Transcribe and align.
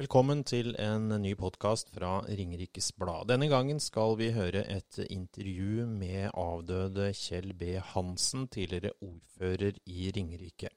Velkommen 0.00 0.46
til 0.48 0.70
en 0.80 1.10
ny 1.20 1.34
podkast 1.36 1.90
fra 1.92 2.22
Ringerikes 2.24 2.86
Blad. 2.96 3.26
Denne 3.28 3.50
gangen 3.52 3.82
skal 3.84 4.14
vi 4.16 4.30
høre 4.32 4.62
et 4.72 4.96
intervju 5.02 5.84
med 5.84 6.30
avdøde 6.32 7.10
Kjell 7.12 7.50
B. 7.52 7.74
Hansen, 7.84 8.46
tidligere 8.48 8.94
ordfører 9.04 9.76
i 9.84 10.08
Ringerike. 10.16 10.70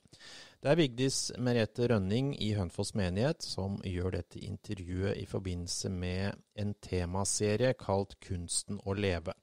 Det 0.59 0.73
er 0.73 0.75
Vigdis 0.75 1.21
Merete 1.39 1.87
Rønning 1.87 2.33
i 2.43 2.49
Hønfoss 2.57 2.91
menighet 2.99 3.47
som 3.47 3.79
gjør 3.87 4.17
dette 4.17 4.43
intervjuet 4.43 5.15
i 5.19 5.23
forbindelse 5.27 5.91
med 5.91 6.43
en 6.59 6.75
temaserie 6.83 7.71
kalt 7.79 8.17
Kunsten 8.27 8.83
å 8.83 8.91
leve. 8.95 9.37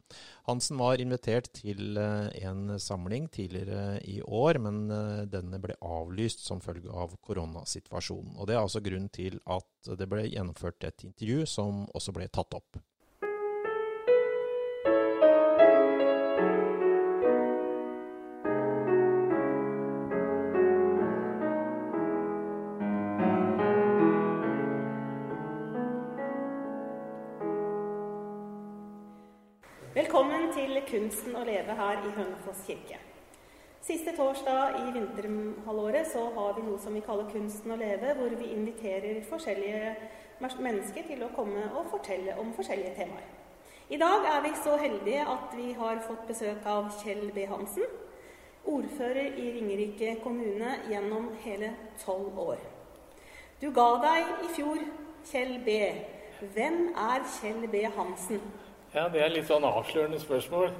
Hansen 0.50 0.80
var 0.80 1.00
invitert 1.00 1.52
til 1.54 1.98
eh, 2.00 2.28
en 2.48 2.74
samling 2.82 3.28
tidligere 3.30 4.00
i 4.02 4.18
år, 4.22 4.58
men 4.62 4.82
eh, 4.90 5.24
denne 5.30 5.60
ble 5.62 5.76
avlyst 5.78 6.42
som 6.42 6.62
følge 6.64 6.90
av 6.90 7.14
koronasituasjonen. 7.22 8.34
Og 8.36 8.48
Det 8.48 8.56
er 8.56 8.62
altså 8.64 8.82
grunnen 8.82 9.10
til 9.14 9.38
at 9.46 9.92
det 9.98 10.08
ble 10.10 10.26
gjennomført 10.26 10.88
et 10.88 11.06
intervju 11.06 11.46
som 11.48 11.84
også 11.94 12.14
ble 12.16 12.26
tatt 12.34 12.58
opp. 12.58 12.80
Her 31.80 32.04
i 32.04 32.12
Hønefoss 32.16 32.62
kirke. 32.66 33.00
Siste 33.80 34.12
torsdag 34.16 34.76
i 34.82 34.92
vinterhalvåret 34.92 36.08
så 36.12 36.26
har 36.36 36.52
vi 36.56 36.64
noe 36.66 36.78
som 36.78 36.94
vi 36.94 37.00
kaller 37.04 37.30
Kunsten 37.32 37.72
å 37.72 37.78
leve, 37.80 38.12
hvor 38.18 38.34
vi 38.36 38.52
inviterer 38.52 39.22
forskjellige 39.28 39.94
mennesker 40.40 41.08
til 41.08 41.24
å 41.24 41.30
komme 41.32 41.64
og 41.72 41.88
fortelle 41.94 42.36
om 42.40 42.52
forskjellige 42.56 42.92
temaer. 42.98 43.28
I 43.90 43.98
dag 43.98 44.28
er 44.30 44.44
vi 44.44 44.52
så 44.60 44.76
heldige 44.78 45.24
at 45.26 45.56
vi 45.56 45.72
har 45.74 46.04
fått 46.04 46.28
besøk 46.28 46.66
av 46.68 46.92
Kjell 47.00 47.32
B. 47.34 47.46
Hansen, 47.50 47.88
ordfører 48.68 49.32
i 49.40 49.48
Ringerike 49.56 50.18
kommune 50.22 50.76
gjennom 50.90 51.32
hele 51.42 51.72
tolv 52.04 52.38
år. 52.38 52.60
Du 53.60 53.70
ga 53.74 53.88
deg 54.04 54.44
i 54.44 54.52
fjor, 54.54 54.84
Kjell 55.32 55.56
B. 55.64 55.80
Hvem 56.52 56.92
er 56.94 57.24
Kjell 57.40 57.64
B. 57.72 57.82
Hansen? 57.96 58.44
Ja, 58.90 59.04
det 59.06 59.20
er 59.22 59.28
litt 59.30 59.46
sånn 59.46 59.62
avslørende 59.62 60.18
spørsmål. 60.18 60.72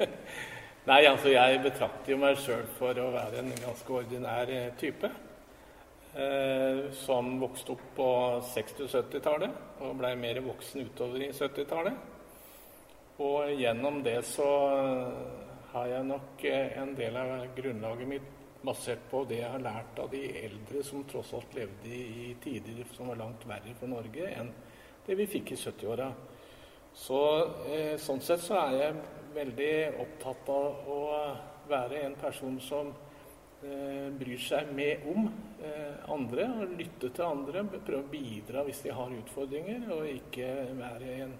Nei, 0.88 1.02
altså 1.04 1.28
jeg 1.28 1.58
betrakter 1.60 2.14
jo 2.14 2.16
meg 2.22 2.38
sjøl 2.40 2.62
for 2.78 2.96
å 2.96 3.10
være 3.12 3.42
en 3.42 3.50
ganske 3.52 3.92
ordinær 3.98 4.48
eh, 4.48 4.70
type. 4.80 5.10
Eh, 6.16 6.80
som 6.96 7.28
vokste 7.42 7.74
opp 7.74 7.82
på 7.98 8.06
60- 8.54 8.86
og 8.86 8.94
70-tallet 8.94 9.82
og 9.84 9.98
blei 10.00 10.14
mer 10.16 10.40
voksen 10.46 10.88
utover 10.88 11.26
i 11.26 11.28
70-tallet. 11.36 12.00
Og 13.20 13.52
gjennom 13.60 14.00
det 14.06 14.22
så 14.30 14.48
har 15.74 15.92
jeg 15.92 16.08
nok 16.08 16.48
eh, 16.48 16.80
en 16.80 16.96
del 16.96 17.20
av 17.20 17.44
grunnlaget 17.60 18.12
mitt 18.14 18.32
basert 18.64 19.04
på 19.12 19.26
det 19.28 19.42
jeg 19.42 19.52
har 19.52 19.66
lært 19.68 20.00
av 20.00 20.08
de 20.16 20.24
eldre 20.46 20.80
som 20.80 21.04
tross 21.12 21.36
alt 21.36 21.60
levde 21.60 21.92
i 21.92 22.32
tider 22.40 22.88
som 22.96 23.12
var 23.12 23.20
langt 23.20 23.44
verre 23.52 23.76
for 23.76 23.92
Norge 23.92 24.32
enn 24.32 24.48
det 25.04 25.20
vi 25.20 25.28
fikk 25.36 25.52
i 25.52 25.60
70-åra. 25.60 26.08
Så 26.98 27.20
eh, 27.70 27.94
sånn 28.02 28.20
sett 28.24 28.42
så 28.42 28.58
er 28.58 28.74
jeg 28.78 28.96
veldig 29.36 29.74
opptatt 30.02 30.50
av 30.50 30.88
å 30.90 31.02
være 31.68 32.02
en 32.08 32.16
person 32.18 32.58
som 32.64 32.90
eh, 33.62 34.08
bryr 34.18 34.40
seg 34.42 34.72
med 34.74 35.06
om 35.12 35.28
eh, 35.62 36.10
andre, 36.10 36.48
og 36.58 36.74
lytte 36.78 37.12
til 37.14 37.26
andre, 37.26 37.62
prøve 37.78 38.02
å 38.02 38.10
bidra 38.10 38.64
hvis 38.66 38.82
de 38.86 38.94
har 38.98 39.14
utfordringer, 39.14 39.86
og 39.94 40.10
ikke 40.10 40.50
være 40.78 41.16
en 41.22 41.34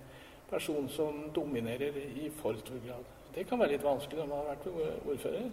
person 0.48 0.88
som 0.92 1.26
dominerer 1.34 1.96
i 2.06 2.30
for 2.38 2.56
stor 2.62 2.78
grad. 2.84 3.14
Det 3.34 3.44
kan 3.46 3.60
være 3.60 3.74
litt 3.74 3.84
vanskelig 3.84 4.22
når 4.22 4.30
man 4.30 4.38
har 4.40 4.54
vært 4.54 5.08
ordfører, 5.12 5.50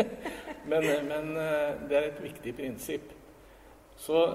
men, 0.70 0.90
men 1.06 1.36
eh, 1.42 1.86
det 1.86 2.00
er 2.00 2.10
et 2.10 2.24
viktig 2.26 2.58
prinsipp. 2.58 3.14
Så 3.96 4.26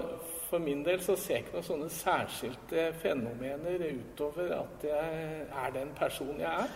for 0.52 0.60
min 0.60 0.82
del 0.84 1.00
så 1.00 1.14
ser 1.16 1.38
jeg 1.38 1.46
ikke 1.46 1.54
noen 1.54 1.64
sånne 1.64 1.86
særskilte 1.96 2.82
fenomener 3.00 3.86
utover 3.88 4.50
at 4.58 4.82
jeg 4.84 5.44
er 5.48 5.70
den 5.72 5.92
personen 5.96 6.42
jeg 6.42 6.64
er. 6.66 6.74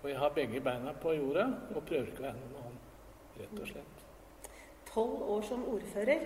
Og 0.00 0.08
jeg 0.10 0.18
har 0.18 0.32
begge 0.34 0.62
beina 0.66 0.94
på 0.98 1.12
jorda 1.14 1.44
og 1.76 1.84
prøver 1.86 2.08
ikke 2.10 2.24
å 2.24 2.26
være 2.26 2.40
noen 2.40 2.56
annen, 2.64 2.80
rett 3.38 3.60
og 3.62 3.68
slett. 3.70 4.00
Tolv 4.88 5.28
år 5.36 5.44
som 5.46 5.62
ordfører, 5.70 6.24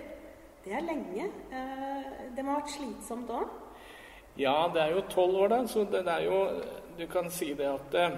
det 0.63 0.73
er 0.73 0.85
lenge. 0.87 1.27
Eh, 1.53 2.07
det 2.33 2.45
må 2.45 2.55
ha 2.55 2.63
vært 2.63 2.73
slitsomt 2.73 3.29
òg? 3.37 3.51
Ja, 4.41 4.55
det 4.73 4.81
er 4.81 4.95
jo 4.95 5.03
tolv 5.13 5.43
år, 5.43 5.53
da. 5.53 5.59
Så 5.69 5.83
det 5.91 6.01
er 6.07 6.25
jo 6.25 6.39
Du 6.97 7.05
kan 7.09 7.29
si 7.33 7.51
det 7.57 7.65
at 7.65 7.95
eh, 7.97 8.17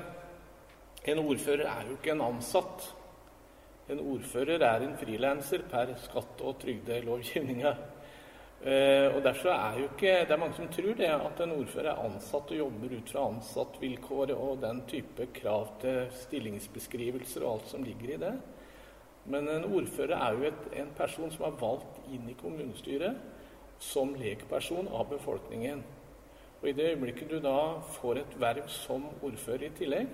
en 1.11 1.19
ordfører 1.25 1.67
er 1.73 1.89
jo 1.89 1.99
ikke 1.99 2.16
en 2.16 2.23
ansatt. 2.29 2.87
En 3.91 3.99
ordfører 3.99 4.63
er 4.63 4.87
en 4.87 4.95
frilanser 4.97 5.67
per 5.72 5.91
skatte- 6.07 6.43
og 6.43 6.59
trygdelovgivninga. 6.63 7.75
Eh, 8.63 9.16
og 9.16 9.19
derfor 9.23 9.49
er 9.49 9.79
jo 9.79 9.89
ikke, 9.89 10.25
Det 10.25 10.31
er 10.31 10.38
mange 10.38 10.55
som 10.55 10.67
tror 10.67 10.93
det, 10.97 11.09
at 11.11 11.41
en 11.43 11.51
ordfører 11.51 11.91
er 11.91 12.05
ansatt 12.05 12.51
og 12.51 12.57
jobber 12.57 12.97
ut 12.97 13.09
fra 13.11 13.27
ansattvilkår 13.27 14.31
og 14.31 14.61
den 14.61 14.81
type 14.88 15.27
krav 15.33 15.67
til 15.81 16.07
stillingsbeskrivelser 16.11 17.43
og 17.43 17.53
alt 17.53 17.67
som 17.67 17.83
ligger 17.83 18.13
i 18.13 18.17
det. 18.17 18.33
Men 19.25 19.47
en 19.49 19.66
ordfører 19.66 20.17
er 20.17 20.33
jo 20.33 20.47
et, 20.47 20.66
en 20.81 20.91
person 20.97 21.31
som 21.31 21.45
er 21.45 21.59
valgt 21.61 21.99
inn 22.13 22.29
i 22.29 22.38
kommunestyret 22.38 23.16
som 23.79 24.16
lekperson 24.16 24.87
av 24.87 25.09
befolkningen. 25.09 25.83
Og 26.61 26.69
I 26.69 26.73
det 26.73 26.91
øyeblikket 26.93 27.29
du 27.29 27.39
da 27.43 27.81
får 27.99 28.22
et 28.22 28.37
verv 28.41 28.69
som 28.72 29.09
ordfører 29.22 29.67
i 29.67 29.73
tillegg, 29.77 30.07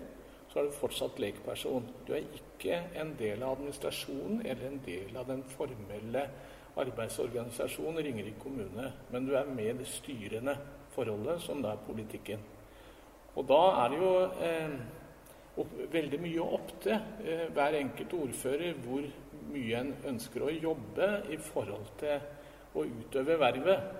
så 0.52 0.59
er 0.59 0.68
du 0.68 0.75
fortsatt 0.75 1.19
lekperson. 1.19 1.85
Du 2.08 2.13
er 2.13 2.25
ikke 2.35 2.81
en 3.00 3.13
del 3.19 3.44
av 3.44 3.56
administrasjonen 3.56 4.41
eller 4.44 4.66
en 4.68 4.81
del 4.85 5.16
av 5.16 5.29
den 5.29 5.44
formelle 5.53 6.25
arbeidsorganisasjonen 6.80 8.04
Ringerike 8.06 8.40
kommune, 8.40 8.92
men 9.12 9.28
du 9.28 9.36
er 9.36 9.50
med 9.50 9.70
i 9.74 9.78
det 9.82 9.88
styrende 9.92 10.56
forholdet, 10.96 11.42
som 11.44 11.62
da 11.64 11.76
er 11.76 11.86
politikken. 11.88 12.44
Og 13.36 13.48
da 13.48 13.62
er 13.84 13.92
det 13.92 14.00
jo 14.02 14.14
eh, 14.44 14.76
opp, 15.62 15.74
veldig 15.92 16.20
mye 16.22 16.46
opp 16.59 16.76
til 16.84 16.96
eh, 16.96 17.48
hver 17.56 17.80
enkelt 17.80 18.16
ordfører 18.18 18.80
hvor 18.84 19.08
mye 19.52 19.82
en 19.82 19.92
ønsker 20.14 20.46
å 20.46 20.54
jobbe 20.54 21.09
i 21.32 21.40
forhold 21.42 21.92
til 22.00 22.24
å 22.76 22.86
utøve 22.88 23.40
vervet. 23.40 23.92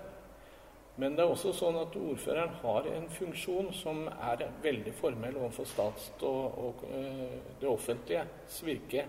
Men 1.00 1.16
det 1.16 1.24
er 1.24 1.32
også 1.32 1.54
sånn 1.56 1.78
at 1.80 1.94
ordføreren 1.96 2.58
har 2.60 2.86
en 2.92 3.08
funksjon 3.12 3.70
som 3.76 4.04
er 4.12 4.44
veldig 4.64 4.92
formell 4.98 5.38
overfor 5.40 5.68
stats- 5.68 6.10
og, 6.20 6.58
og 6.66 6.84
øh, 6.90 7.38
det 7.60 7.68
offentliges 7.68 8.60
virke. 8.66 9.06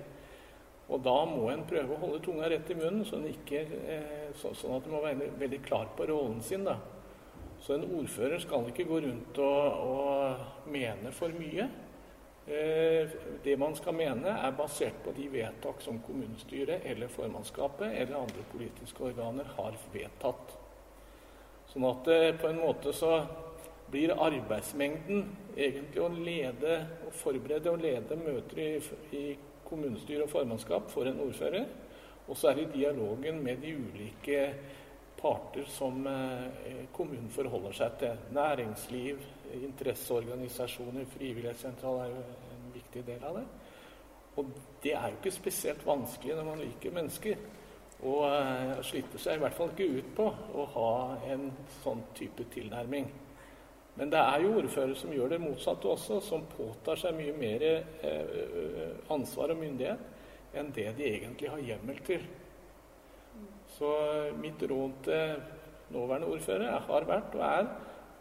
Og 0.92 1.00
da 1.04 1.16
må 1.30 1.48
en 1.52 1.64
prøve 1.68 1.96
å 1.96 2.02
holde 2.02 2.20
tunga 2.26 2.50
rett 2.52 2.70
i 2.74 2.76
munnen, 2.78 3.06
sånn, 3.08 3.24
ikke, 3.30 3.62
eh, 3.88 4.26
så, 4.40 4.52
sånn 4.58 4.76
at 4.78 4.88
en 4.88 4.96
må 4.96 5.04
være 5.04 5.30
veldig 5.40 5.62
klar 5.64 5.94
på 5.96 6.08
rollen 6.10 6.42
sin. 6.44 6.66
da. 6.68 6.78
Så 7.64 7.78
en 7.78 7.88
ordfører 7.96 8.42
skal 8.44 8.68
ikke 8.68 8.88
gå 8.90 9.00
rundt 9.06 9.40
og, 9.40 9.84
og 9.88 10.68
mene 10.74 11.14
for 11.16 11.32
mye. 11.40 11.70
Eh, 12.48 13.14
det 13.44 13.56
man 13.60 13.76
skal 13.76 13.96
mene, 13.96 14.34
er 14.36 14.58
basert 14.58 14.98
på 15.06 15.14
de 15.16 15.30
vedtak 15.32 15.80
som 15.82 16.02
kommunestyret 16.04 16.84
eller 16.92 17.08
formannskapet 17.08 17.96
eller 18.02 18.20
andre 18.20 18.44
politiske 18.52 19.06
organer 19.08 19.48
har 19.56 19.78
vedtatt. 19.94 20.52
Sånn 21.72 21.88
at 21.88 22.12
eh, 22.12 22.34
på 22.36 22.52
en 22.52 22.60
måte 22.60 22.92
så 22.92 23.22
blir 23.94 24.12
arbeidsmengden 24.12 25.24
egentlig 25.56 26.04
å 26.04 26.12
lede 26.12 26.76
og 27.06 27.16
forberede 27.16 27.72
og 27.72 27.84
lede 27.86 28.20
møter 28.20 28.60
i, 28.60 28.70
i 29.16 29.24
kommunestyre 29.74 30.28
og 30.28 30.32
formannskap 30.32 30.88
for 30.94 31.10
en 31.10 31.20
ordfører. 31.26 31.68
Og 32.30 32.38
så 32.40 32.52
er 32.52 32.62
det 32.62 32.72
dialogen 32.78 33.42
med 33.44 33.60
de 33.66 33.76
ulike 33.76 34.46
parter 35.20 35.68
som 35.72 36.06
eh, 36.08 36.86
kommunen 36.96 37.30
forholder 37.32 37.76
seg 37.76 37.98
til. 38.00 38.24
Næringsliv, 38.36 39.20
interesseorganisasjoner, 39.60 41.10
frivillighetssentral 41.18 42.00
er 42.06 42.14
jo 42.14 42.24
en 42.54 42.72
viktig 42.76 43.06
del 43.08 43.28
av 43.28 43.42
det. 43.42 43.46
Og 44.36 44.56
det 44.84 44.96
er 44.98 45.10
jo 45.10 45.20
ikke 45.20 45.36
spesielt 45.36 45.86
vanskelig 45.86 46.36
når 46.36 46.48
man 46.48 46.64
liker 46.64 46.96
mennesker. 46.96 47.44
Og 48.04 48.24
uh, 48.28 48.80
sliter 48.84 49.22
seg 49.22 49.38
i 49.38 49.44
hvert 49.44 49.56
fall 49.56 49.70
ikke 49.72 50.00
ut 50.00 50.08
på 50.18 50.26
å 50.60 50.66
ha 50.74 50.96
en 51.32 51.46
sånn 51.84 52.02
type 52.18 52.44
tilnærming. 52.52 53.08
Men 53.96 54.10
det 54.10 54.20
er 54.20 54.42
jo 54.42 54.56
ordførere 54.58 54.98
som 54.98 55.12
gjør 55.14 55.36
det 55.36 55.42
motsatte 55.44 55.90
også, 55.90 56.18
som 56.26 56.48
påtar 56.56 56.98
seg 56.98 57.14
mye 57.18 57.34
mer 57.38 57.66
uh, 58.02 59.12
ansvar 59.14 59.54
og 59.54 59.60
myndighet 59.62 60.58
enn 60.58 60.72
det 60.74 60.88
de 60.98 61.06
egentlig 61.10 61.50
har 61.50 61.62
hjemmel 61.62 62.00
til. 62.06 62.26
Så 63.74 63.90
mitt 64.38 64.62
råd 64.70 64.98
til 65.06 65.36
nåværende 65.94 66.30
ordfører 66.34 66.86
har 66.88 67.08
vært 67.10 67.38
og 67.38 67.46
er 67.48 67.70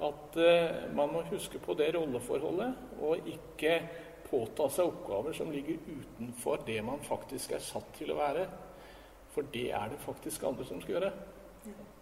at 0.03 0.39
uh, 0.41 0.95
man 0.97 1.13
må 1.13 1.25
huske 1.31 1.61
på 1.63 1.77
det 1.79 1.93
rolleforholdet, 1.97 2.77
og 3.01 3.29
ikke 3.33 3.79
påta 4.29 4.69
seg 4.73 4.89
oppgaver 4.89 5.37
som 5.37 5.53
ligger 5.53 5.81
utenfor 5.89 6.65
det 6.67 6.81
man 6.85 7.01
faktisk 7.05 7.53
er 7.57 7.65
satt 7.65 7.93
til 7.97 8.13
å 8.13 8.21
være. 8.21 8.47
For 9.33 9.49
det 9.53 9.71
er 9.73 9.93
det 9.93 10.01
faktisk 10.05 10.45
andre 10.45 10.69
som 10.69 10.81
skal 10.83 10.99
gjøre. 10.99 11.13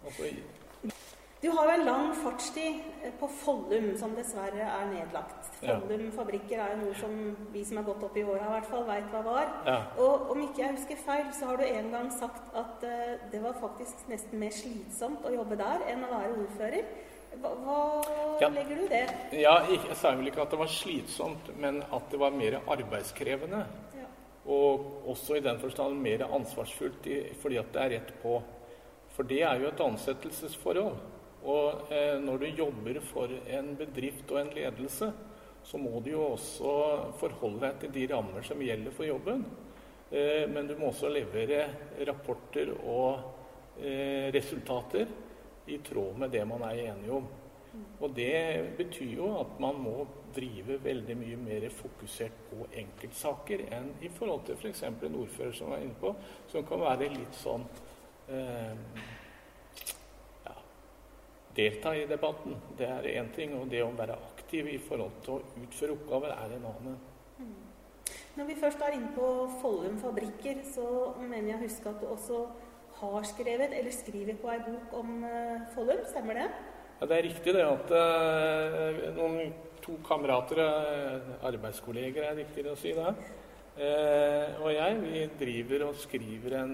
Altså, 0.03 0.31
du 1.41 1.49
har 1.49 1.65
jo 1.65 1.71
en 1.73 1.85
lang 1.85 2.09
fartstid 2.21 2.81
eh, 3.01 3.13
på 3.19 3.27
Follum, 3.41 3.87
som 3.97 4.11
dessverre 4.13 4.61
er 4.61 4.89
nedlagt. 4.91 5.47
Follum 5.57 6.03
ja. 6.05 6.11
fabrikker 6.13 6.61
er 6.61 6.75
jo 6.75 6.81
noe 6.83 6.97
som 6.99 7.15
vi 7.53 7.63
som 7.65 7.79
har 7.79 7.87
gått 7.87 8.03
opp 8.05 8.17
i 8.19 8.23
åra, 8.23 8.43
i 8.45 8.51
hvert 8.55 8.67
fall 8.69 8.83
veit 8.85 9.07
hva 9.09 9.21
var. 9.25 9.47
Ja. 9.65 9.77
Og 10.05 10.29
om 10.35 10.43
ikke 10.45 10.61
jeg 10.61 10.75
husker 10.75 10.99
feil, 11.01 11.31
så 11.33 11.49
har 11.49 11.57
du 11.57 11.65
en 11.65 11.89
gang 11.95 12.11
sagt 12.13 12.53
at 12.61 12.85
uh, 12.85 13.15
det 13.31 13.41
var 13.41 13.57
faktisk 13.57 14.03
nesten 14.11 14.37
mer 14.41 14.53
slitsomt 14.53 15.25
å 15.25 15.33
jobbe 15.33 15.57
der 15.57 15.81
enn 15.89 16.05
å 16.05 16.11
være 16.11 16.35
ordfører. 16.43 16.91
Hva, 17.41 17.53
hva 17.63 17.79
ja. 18.43 18.49
legger 18.53 18.77
du 18.77 18.83
i 18.85 18.91
det? 18.91 19.05
Ja, 19.39 19.55
Jeg 19.71 19.97
sa 19.97 20.11
vel 20.13 20.29
ikke 20.29 20.43
at 20.43 20.53
det 20.53 20.59
var 20.61 20.69
slitsomt, 20.69 21.49
men 21.57 21.79
at 21.81 22.11
det 22.11 22.19
var 22.21 22.35
mer 22.35 22.59
arbeidskrevende. 22.61 23.63
Og 24.51 25.09
også 25.09 25.37
i 25.37 25.43
den 25.45 25.59
forstand 25.61 25.97
mer 26.01 26.23
ansvarsfullt 26.25 27.05
fordi 27.41 27.57
at 27.61 27.73
det 27.73 27.81
er 27.81 27.91
rett 27.95 28.13
på. 28.21 28.39
For 29.15 29.27
det 29.27 29.41
er 29.45 29.61
jo 29.61 29.69
et 29.69 29.83
ansettelsesforhold. 29.85 30.95
Og 31.41 31.91
eh, 31.93 32.17
når 32.21 32.37
du 32.37 32.47
jobber 32.61 33.01
for 33.05 33.31
en 33.49 33.73
bedrift 33.79 34.29
og 34.31 34.41
en 34.43 34.53
ledelse, 34.55 35.11
så 35.63 35.77
må 35.77 35.99
du 36.01 36.11
jo 36.13 36.23
også 36.33 36.71
forholde 37.21 37.65
deg 37.65 37.81
til 37.81 37.93
de 37.97 38.07
rammer 38.13 38.45
som 38.45 38.61
gjelder 38.61 38.93
for 38.95 39.09
jobben. 39.09 39.43
Eh, 40.11 40.45
men 40.49 40.67
du 40.67 40.75
må 40.77 40.91
også 40.91 41.09
levere 41.09 41.67
rapporter 42.07 42.73
og 42.77 43.77
eh, 43.79 44.29
resultater 44.33 45.07
i 45.71 45.77
tråd 45.85 46.17
med 46.19 46.33
det 46.33 46.43
man 46.47 46.65
er 46.67 46.89
enige 46.91 47.21
om. 47.21 47.29
Og 48.01 48.11
det 48.15 48.75
betyr 48.77 49.13
jo 49.15 49.29
at 49.39 49.59
man 49.63 49.77
må 49.79 50.03
drive 50.35 50.77
veldig 50.83 51.15
mye 51.15 51.37
mer 51.39 51.67
fokusert 51.71 52.35
på 52.49 52.65
enkeltsaker 52.81 53.63
enn 53.71 53.93
i 54.03 54.09
forhold 54.11 54.43
til 54.47 54.59
f.eks. 54.59 54.83
en 54.89 55.17
ordfører 55.21 55.55
som 55.55 55.71
var 55.71 55.83
inne 55.83 55.95
på, 55.99 56.11
som 56.51 56.65
kan 56.67 56.83
være 56.83 57.11
litt 57.13 57.37
sånn 57.39 57.63
eh, 58.31 58.75
delta 61.55 61.95
i 61.95 62.05
debatten. 62.09 62.55
Det 62.77 62.87
er 62.87 63.09
én 63.15 63.31
ting, 63.35 63.55
og 63.57 63.69
det 63.71 63.83
å 63.83 63.91
være 63.97 64.17
aktiv 64.31 64.69
i 64.71 64.79
forhold 64.81 65.19
til 65.25 65.37
å 65.37 65.63
utføre 65.63 65.97
oppgaver 65.97 66.33
er 66.35 66.55
en 66.57 66.69
annen. 66.71 66.97
Mm. 67.39 67.59
Når 68.37 68.47
vi 68.47 68.59
først 68.61 68.83
er 68.85 68.95
inne 68.95 69.11
på 69.15 69.27
Follum 69.61 69.97
fabrikker, 69.99 70.61
så 70.73 70.85
mener 71.19 71.51
jeg 71.51 71.57
å 71.57 71.63
huske 71.65 71.91
at 71.91 71.99
du 71.99 72.07
også 72.11 72.45
har 73.01 73.27
skrevet, 73.27 73.73
eller 73.75 73.91
skriver 73.95 74.37
på 74.39 74.51
ei 74.53 74.61
bok 74.63 74.95
om 75.01 75.25
uh, 75.25 75.67
Follum. 75.73 75.99
Stemmer 76.07 76.39
det? 76.39 76.47
Ja, 77.01 77.09
Det 77.09 77.17
er 77.17 77.27
riktig 77.27 77.55
det 77.57 77.65
at 77.65 77.91
uh, 77.91 79.03
noen 79.17 79.53
to 79.83 79.97
kamerater, 80.07 80.63
uh, 80.63 81.31
arbeidskolleger 81.49 82.29
er 82.29 82.39
riktigere 82.39 82.75
å 82.75 82.79
si 82.79 82.95
det, 82.97 83.13
og 84.61 84.67
jeg 84.67 84.97
vi 84.99 85.21
driver 85.39 85.85
og 85.87 85.95
skriver 85.97 86.53
en 86.59 86.73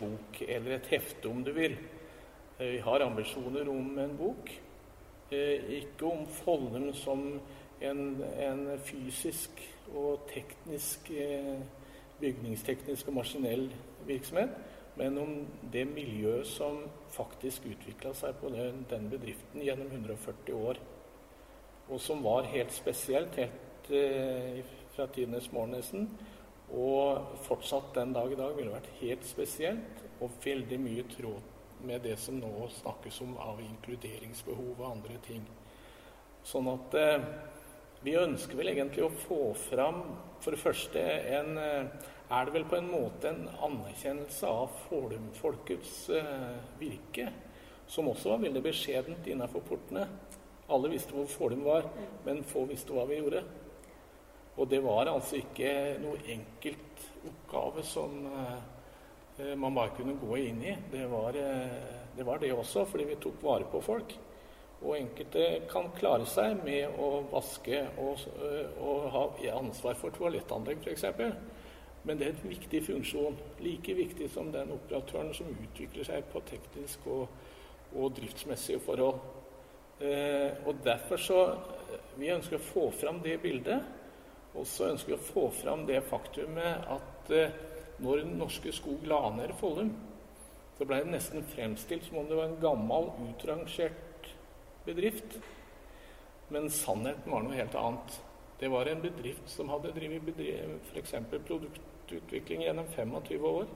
bok, 0.00 0.40
eller 0.42 0.74
et 0.74 0.88
hefte 0.90 1.30
om 1.30 1.44
du 1.46 1.52
vil. 1.56 1.76
Vi 2.58 2.78
har 2.78 3.00
ambisjoner 3.00 3.68
om 3.68 3.98
en 3.98 4.16
bok. 4.18 4.50
ikke 5.30 6.06
om 6.06 6.24
Follum 6.26 6.88
som 6.94 7.20
en, 7.80 8.00
en, 8.42 8.62
fysisk 8.82 9.60
og 9.94 10.24
teknisk 10.32 11.10
bygningsteknisk 12.18 13.08
og 13.08 13.14
maskinell 13.14 13.68
virksomhet, 14.08 14.56
men 14.96 15.18
om 15.22 15.34
det 15.72 15.84
miljøet 15.86 16.48
som 16.50 16.80
faktisk 17.14 17.68
utvikla 17.70 18.10
seg 18.18 18.34
på 18.40 18.50
den, 18.50 18.80
den, 18.90 19.06
bedriften 19.12 19.62
gjennom 19.62 19.92
140 19.92 20.58
år. 20.58 20.80
Og 21.88 22.00
som 22.02 22.24
var 22.24 22.48
helt 22.50 22.74
spesielt 22.74 23.38
helt 23.38 23.92
eh, 23.94 24.64
fra 24.96 25.06
tidenes 25.06 25.46
morgen 25.52 25.76
nesten. 25.76 26.10
Og 26.74 27.38
fortsatt 27.46 27.94
den 27.94 28.16
dag 28.18 28.34
i 28.34 28.40
dag 28.42 28.56
ville 28.58 28.74
vært 28.74 28.90
helt 28.98 29.30
spesielt 29.30 30.02
og 30.18 30.34
veldig 30.42 30.80
mye 30.82 31.06
tråd 31.14 31.54
med 31.86 32.02
det 32.06 32.16
som 32.20 32.38
nå 32.40 32.68
snakkes 32.80 33.20
om 33.24 33.36
av 33.42 33.60
inkluderingsbehov 33.62 34.74
og 34.78 34.90
andre 34.90 35.18
ting. 35.26 35.44
Sånn 36.46 36.68
at 36.72 36.94
eh, 36.98 37.26
vi 38.02 38.14
ønsker 38.18 38.58
vel 38.58 38.72
egentlig 38.72 39.04
å 39.06 39.14
få 39.26 39.42
fram 39.68 40.02
for 40.42 40.54
det 40.54 40.62
første 40.62 41.02
en 41.38 41.58
eh, 41.58 42.06
er 42.28 42.44
det 42.44 42.52
vel 42.52 42.66
på 42.68 42.76
en 42.76 42.90
måte 42.90 43.30
en 43.30 43.46
anerkjennelse 43.64 44.48
av 44.48 44.72
Folum-folkets 44.88 45.94
eh, 46.12 46.58
virke, 46.80 47.30
som 47.88 48.10
også 48.10 48.34
var 48.34 48.42
veldig 48.42 48.62
beskjedent 48.66 49.30
innenfor 49.32 49.64
portene. 49.64 50.04
Alle 50.68 50.90
visste 50.92 51.16
hvor 51.16 51.30
Folum 51.32 51.64
var, 51.64 51.88
men 52.26 52.44
få 52.44 52.66
visste 52.68 52.92
hva 52.92 53.06
vi 53.08 53.22
gjorde. 53.22 53.40
Og 54.58 54.68
det 54.68 54.82
var 54.84 55.08
altså 55.08 55.38
ikke 55.40 55.70
noe 56.02 56.20
enkelt 56.28 57.06
oppgave 57.30 57.84
som 57.86 58.20
eh, 58.28 58.58
man 59.56 59.74
bare 59.74 59.94
kunne 59.96 60.16
gå 60.18 60.36
inn 60.36 60.62
i. 60.62 60.76
Det 60.90 61.06
var, 61.06 61.36
eh, 61.36 61.68
det 62.16 62.26
var, 62.26 62.38
det 62.38 62.52
også, 62.52 62.84
fordi 62.84 63.04
vi 63.04 63.20
tok 63.22 63.42
vare 63.42 63.64
på 63.70 63.80
folk. 63.80 64.16
Og 64.82 64.94
enkelte 64.94 65.44
kan 65.70 65.90
klare 65.96 66.26
seg 66.26 66.60
med 66.64 66.98
å 66.98 67.24
vaske 67.32 67.80
og, 67.98 68.26
eh, 68.42 68.82
og 68.82 69.08
ha 69.14 69.24
ansvar 69.58 69.98
for 69.98 70.14
toalettanlegg, 70.14 70.82
f.eks. 70.82 71.04
Men 72.04 72.18
det 72.18 72.26
er 72.26 72.34
en 72.36 72.50
viktig 72.50 72.82
funksjon. 72.86 73.38
Like 73.60 73.94
viktig 73.94 74.30
som 74.30 74.52
den 74.52 74.70
operatøren 74.72 75.34
som 75.34 75.50
utvikler 75.50 76.06
seg 76.06 76.28
på 76.32 76.42
teknisk 76.46 77.06
og, 77.06 77.26
og 77.94 78.14
driftsmessige 78.16 78.80
forhold. 78.80 79.18
Eh, 80.00 80.54
og 80.66 80.84
derfor 80.84 81.16
så 81.16 81.40
Vi 82.18 82.30
ønsker 82.34 82.58
å 82.58 82.62
få 82.62 82.90
fram 82.90 83.20
det 83.22 83.36
bildet. 83.42 83.82
Og 84.58 84.66
så 84.66 84.88
ønsker 84.90 85.12
vi 85.12 85.18
å 85.18 85.22
få 85.22 85.44
fram 85.54 85.84
det 85.86 86.00
faktumet 86.06 86.88
at 86.90 87.30
eh, 87.30 87.54
når 88.02 88.24
Norske 88.38 88.72
Skog 88.72 89.06
la 89.08 89.20
ned 89.34 89.52
Follum, 89.58 89.90
så 90.78 90.86
ble 90.86 91.00
det 91.02 91.10
nesten 91.10 91.46
fremstilt 91.50 92.06
som 92.06 92.20
om 92.20 92.28
det 92.28 92.38
var 92.38 92.50
en 92.52 92.60
gammel, 92.62 93.10
utrangert 93.32 94.28
bedrift. 94.86 95.38
Men 96.54 96.70
sannheten 96.70 97.32
var 97.32 97.42
noe 97.44 97.58
helt 97.58 97.74
annet. 97.76 98.20
Det 98.58 98.70
var 98.70 98.86
en 98.86 99.02
bedrift 99.02 99.50
som 99.50 99.70
hadde 99.70 99.92
drevet 99.94 100.38
f.eks. 100.92 101.14
produktutvikling 101.46 102.64
gjennom 102.64 102.86
25 102.94 103.44
år. 103.50 103.66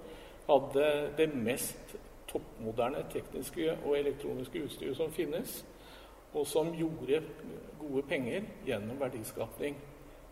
Hadde 0.46 0.86
det 1.18 1.28
mest 1.34 1.96
toppmoderne 2.30 3.04
tekniske 3.12 3.76
og 3.84 3.98
elektroniske 3.98 4.64
utstyret 4.64 4.98
som 4.98 5.12
finnes. 5.14 5.60
Og 6.32 6.46
som 6.48 6.70
gjorde 6.74 7.20
gode 7.80 8.06
penger 8.08 8.46
gjennom 8.66 8.98
verdiskapning 9.02 9.76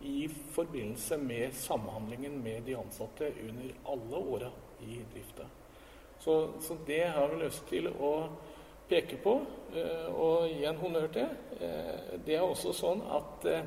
i 0.03 0.29
forbindelse 0.55 1.17
med 1.17 1.53
samhandlingen 1.53 2.43
med 2.43 2.63
de 2.65 2.75
ansatte 2.75 3.31
under 3.47 3.73
alle 3.93 4.15
åra 4.17 4.51
i 4.79 4.99
drifta. 5.13 5.43
Så, 6.19 6.49
så, 6.61 6.77
det 6.87 7.03
har 7.03 7.27
vi 7.27 7.43
lyst 7.43 7.65
til 7.69 7.87
å 7.89 8.11
peke 8.89 9.17
på 9.23 9.37
eh, 9.73 10.09
og 10.11 10.49
gi 10.51 10.65
en 10.69 10.77
honnør 10.77 11.07
til. 11.13 11.31
Eh, 11.57 12.17
det 12.25 12.35
er 12.37 12.45
også 12.45 12.73
sånn 12.77 13.01
at 13.09 13.47
eh, 13.49 13.63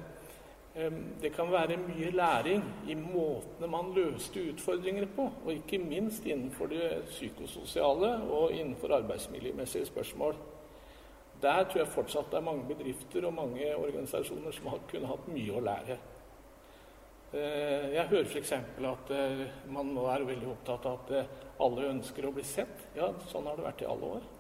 det 1.23 1.31
kan 1.35 1.51
være 1.51 1.79
mye 1.79 2.11
læring 2.15 2.63
i 2.91 2.95
måtene 2.99 3.71
man 3.71 3.93
løste 3.95 4.43
utfordringer 4.53 5.07
på, 5.17 5.29
og 5.45 5.53
ikke 5.55 5.79
minst 5.83 6.27
innenfor 6.27 6.71
det 6.71 6.89
psykososiale 7.13 8.17
og 8.27 8.55
innenfor 8.55 8.97
arbeidsmiljømessige 8.99 9.87
spørsmål. 9.91 10.35
Der 11.43 11.67
tror 11.69 11.83
jeg 11.83 11.93
fortsatt 11.95 12.31
det 12.31 12.39
er 12.39 12.47
mange 12.47 12.67
bedrifter 12.69 13.27
og 13.27 13.35
mange 13.35 13.77
organisasjoner 13.77 14.55
som 14.55 14.71
har 14.73 14.83
kunne 14.91 15.11
hatt 15.11 15.31
mye 15.31 15.55
å 15.55 15.63
lære. 15.63 15.99
Eh, 17.35 17.89
jeg 17.97 18.07
hører 18.13 18.29
f.eks. 18.31 18.53
at 18.87 19.09
eh, 19.11 19.41
man 19.75 19.89
nå 19.91 20.05
er 20.07 20.23
veldig 20.23 20.53
opptatt 20.53 20.85
av 20.87 21.01
at 21.01 21.09
eh, 21.19 21.31
alle 21.65 21.89
ønsker 21.91 22.29
å 22.29 22.33
bli 22.37 22.45
sett. 22.47 22.85
Ja, 22.95 23.09
sånn 23.31 23.49
har 23.51 23.59
det 23.59 23.65
vært 23.67 23.83
i 23.83 23.89
alle 23.91 24.17
år. 24.19 24.33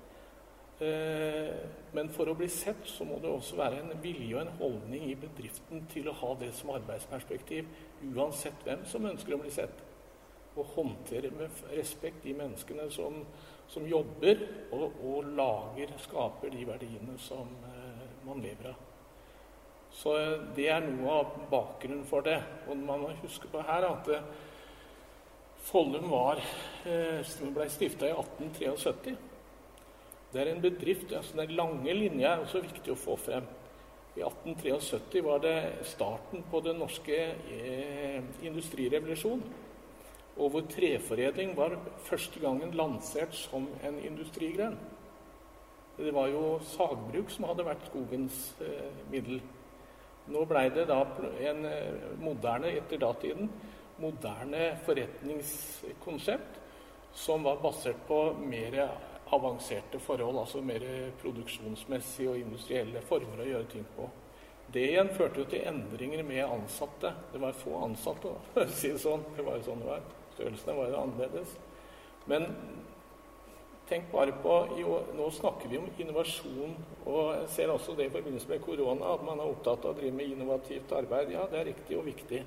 Men 1.94 2.08
for 2.12 2.28
å 2.28 2.34
bli 2.34 2.48
sett 2.50 2.80
så 2.90 3.04
må 3.06 3.20
det 3.22 3.30
også 3.30 3.56
være 3.60 3.78
en 3.78 3.92
vilje 4.02 4.34
og 4.34 4.40
en 4.42 4.56
holdning 4.58 5.04
i 5.06 5.14
bedriften 5.16 5.84
til 5.92 6.10
å 6.10 6.16
ha 6.18 6.32
det 6.40 6.48
som 6.58 6.72
arbeidsperspektiv, 6.74 7.68
uansett 8.10 8.66
hvem 8.66 8.82
som 8.90 9.06
ønsker 9.06 9.36
å 9.36 9.38
bli 9.40 9.52
sett. 9.54 9.84
Og 10.58 10.74
håndtere 10.74 11.30
med 11.38 11.62
respekt 11.78 12.26
de 12.26 12.34
menneskene 12.36 12.88
som, 12.92 13.22
som 13.70 13.86
jobber 13.86 14.42
og, 14.74 14.98
og, 14.98 15.30
lager, 15.38 15.94
skaper 16.08 16.52
de 16.52 16.66
verdiene 16.74 17.16
som 17.22 17.54
man 18.26 18.42
lever 18.42 18.74
av. 18.74 18.93
Så 19.94 20.14
det 20.56 20.66
er 20.74 20.82
noe 20.84 21.20
av 21.20 21.36
bakgrunnen 21.50 22.04
for 22.08 22.26
det. 22.26 22.40
Og 22.68 22.76
man 22.76 23.04
må 23.04 23.12
huske 23.22 23.50
på 23.50 23.62
her 23.64 23.86
at 23.88 24.10
Follum 25.64 26.10
var, 26.12 26.42
eh, 26.84 27.24
ble 27.54 27.68
stifta 27.72 28.10
i 28.10 28.12
1873. 28.12 29.14
Det 30.32 30.42
er 30.42 30.50
en 30.50 30.60
bedrift, 30.60 31.12
altså 31.12 31.36
Den 31.36 31.56
lange 31.56 31.94
linja 31.94 32.34
er 32.34 32.42
også 32.44 32.60
viktig 32.60 32.92
å 32.92 32.98
få 33.00 33.16
frem. 33.16 33.46
I 34.16 34.22
1873 34.22 35.22
var 35.22 35.38
det 35.38 35.86
starten 35.88 36.44
på 36.50 36.60
den 36.60 36.78
norske 36.78 37.34
industrirevolusjonen. 38.42 39.42
Og 40.36 40.50
hvor 40.50 40.66
treforedling 40.66 41.56
var 41.56 41.78
første 42.02 42.40
gangen 42.42 42.74
lansert 42.74 43.34
som 43.34 43.68
en 43.86 43.98
industrigren. 44.02 44.76
Det 45.96 46.14
var 46.14 46.26
jo 46.26 46.58
sagbruk 46.66 47.30
som 47.30 47.46
hadde 47.46 47.66
vært 47.66 47.86
skogens 47.86 48.54
eh, 48.60 48.90
middel. 49.12 49.38
Nå 50.32 50.44
blei 50.48 50.68
det 50.72 50.86
da 50.88 51.02
en 51.44 51.64
eh, 51.68 52.04
moderne, 52.20 52.72
etter 52.78 53.00
datiden, 53.00 53.50
moderne 54.00 54.70
forretningskonsept 54.86 56.60
som 57.14 57.44
var 57.46 57.60
basert 57.62 58.00
på 58.08 58.20
mer 58.40 58.78
avanserte 59.34 59.98
forhold, 60.02 60.38
altså 60.38 60.62
mer 60.64 60.82
produksjonsmessige 61.20 62.32
og 62.32 62.40
industrielle 62.40 63.02
former 63.06 63.44
å 63.44 63.48
gjøre 63.48 63.70
ting 63.70 63.86
på. 63.96 64.08
Det 64.74 64.82
igjen 64.88 65.12
førte 65.14 65.42
jo 65.42 65.46
til 65.50 65.66
endringer 65.68 66.24
med 66.26 66.42
ansatte. 66.48 67.12
Det 67.32 67.40
var 67.40 67.54
få 67.54 67.76
ansatte, 67.84 68.32
for 68.54 68.64
å 68.64 68.74
si 68.74 68.90
det 68.94 69.02
sånn. 69.02 69.22
Det 69.36 69.44
var 69.46 69.60
jo 69.60 69.68
sånn 69.68 69.84
det 69.84 69.90
var. 69.92 70.08
Størrelsene 70.34 70.76
var 70.80 70.90
jo 70.90 71.00
annerledes. 71.02 71.54
Men 72.30 72.48
tenk 73.88 74.10
bare 74.12 74.32
på 74.42 74.54
Nå 75.16 75.30
snakker 75.30 75.68
vi 75.68 75.78
om 75.78 75.88
innovasjon, 75.98 76.76
og 77.04 77.22
jeg 77.34 77.48
ser 77.56 77.72
også 77.72 77.94
det 77.98 78.08
i 78.08 78.12
forbindelse 78.14 78.48
med 78.48 78.62
korona, 78.64 79.14
at 79.14 79.24
man 79.26 79.40
er 79.40 79.50
opptatt 79.50 79.84
av 79.84 79.94
å 79.94 79.98
drive 79.98 80.16
med 80.16 80.32
innovativt 80.32 80.92
arbeid. 80.96 81.34
Ja, 81.34 81.44
det 81.50 81.60
er 81.60 81.68
riktig 81.72 81.98
og 81.98 82.06
viktig. 82.08 82.44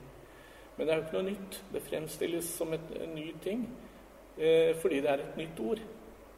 Men 0.78 0.88
det 0.88 0.94
er 0.94 1.00
jo 1.00 1.06
ikke 1.06 1.18
noe 1.18 1.30
nytt. 1.32 1.60
Det 1.74 1.84
fremstilles 1.86 2.50
som 2.58 2.74
et, 2.74 2.92
en 3.02 3.16
ny 3.18 3.32
ting 3.44 3.64
eh, 4.38 4.76
fordi 4.78 5.02
det 5.02 5.14
er 5.14 5.24
et 5.24 5.40
nytt 5.42 5.62
ord. 5.66 5.82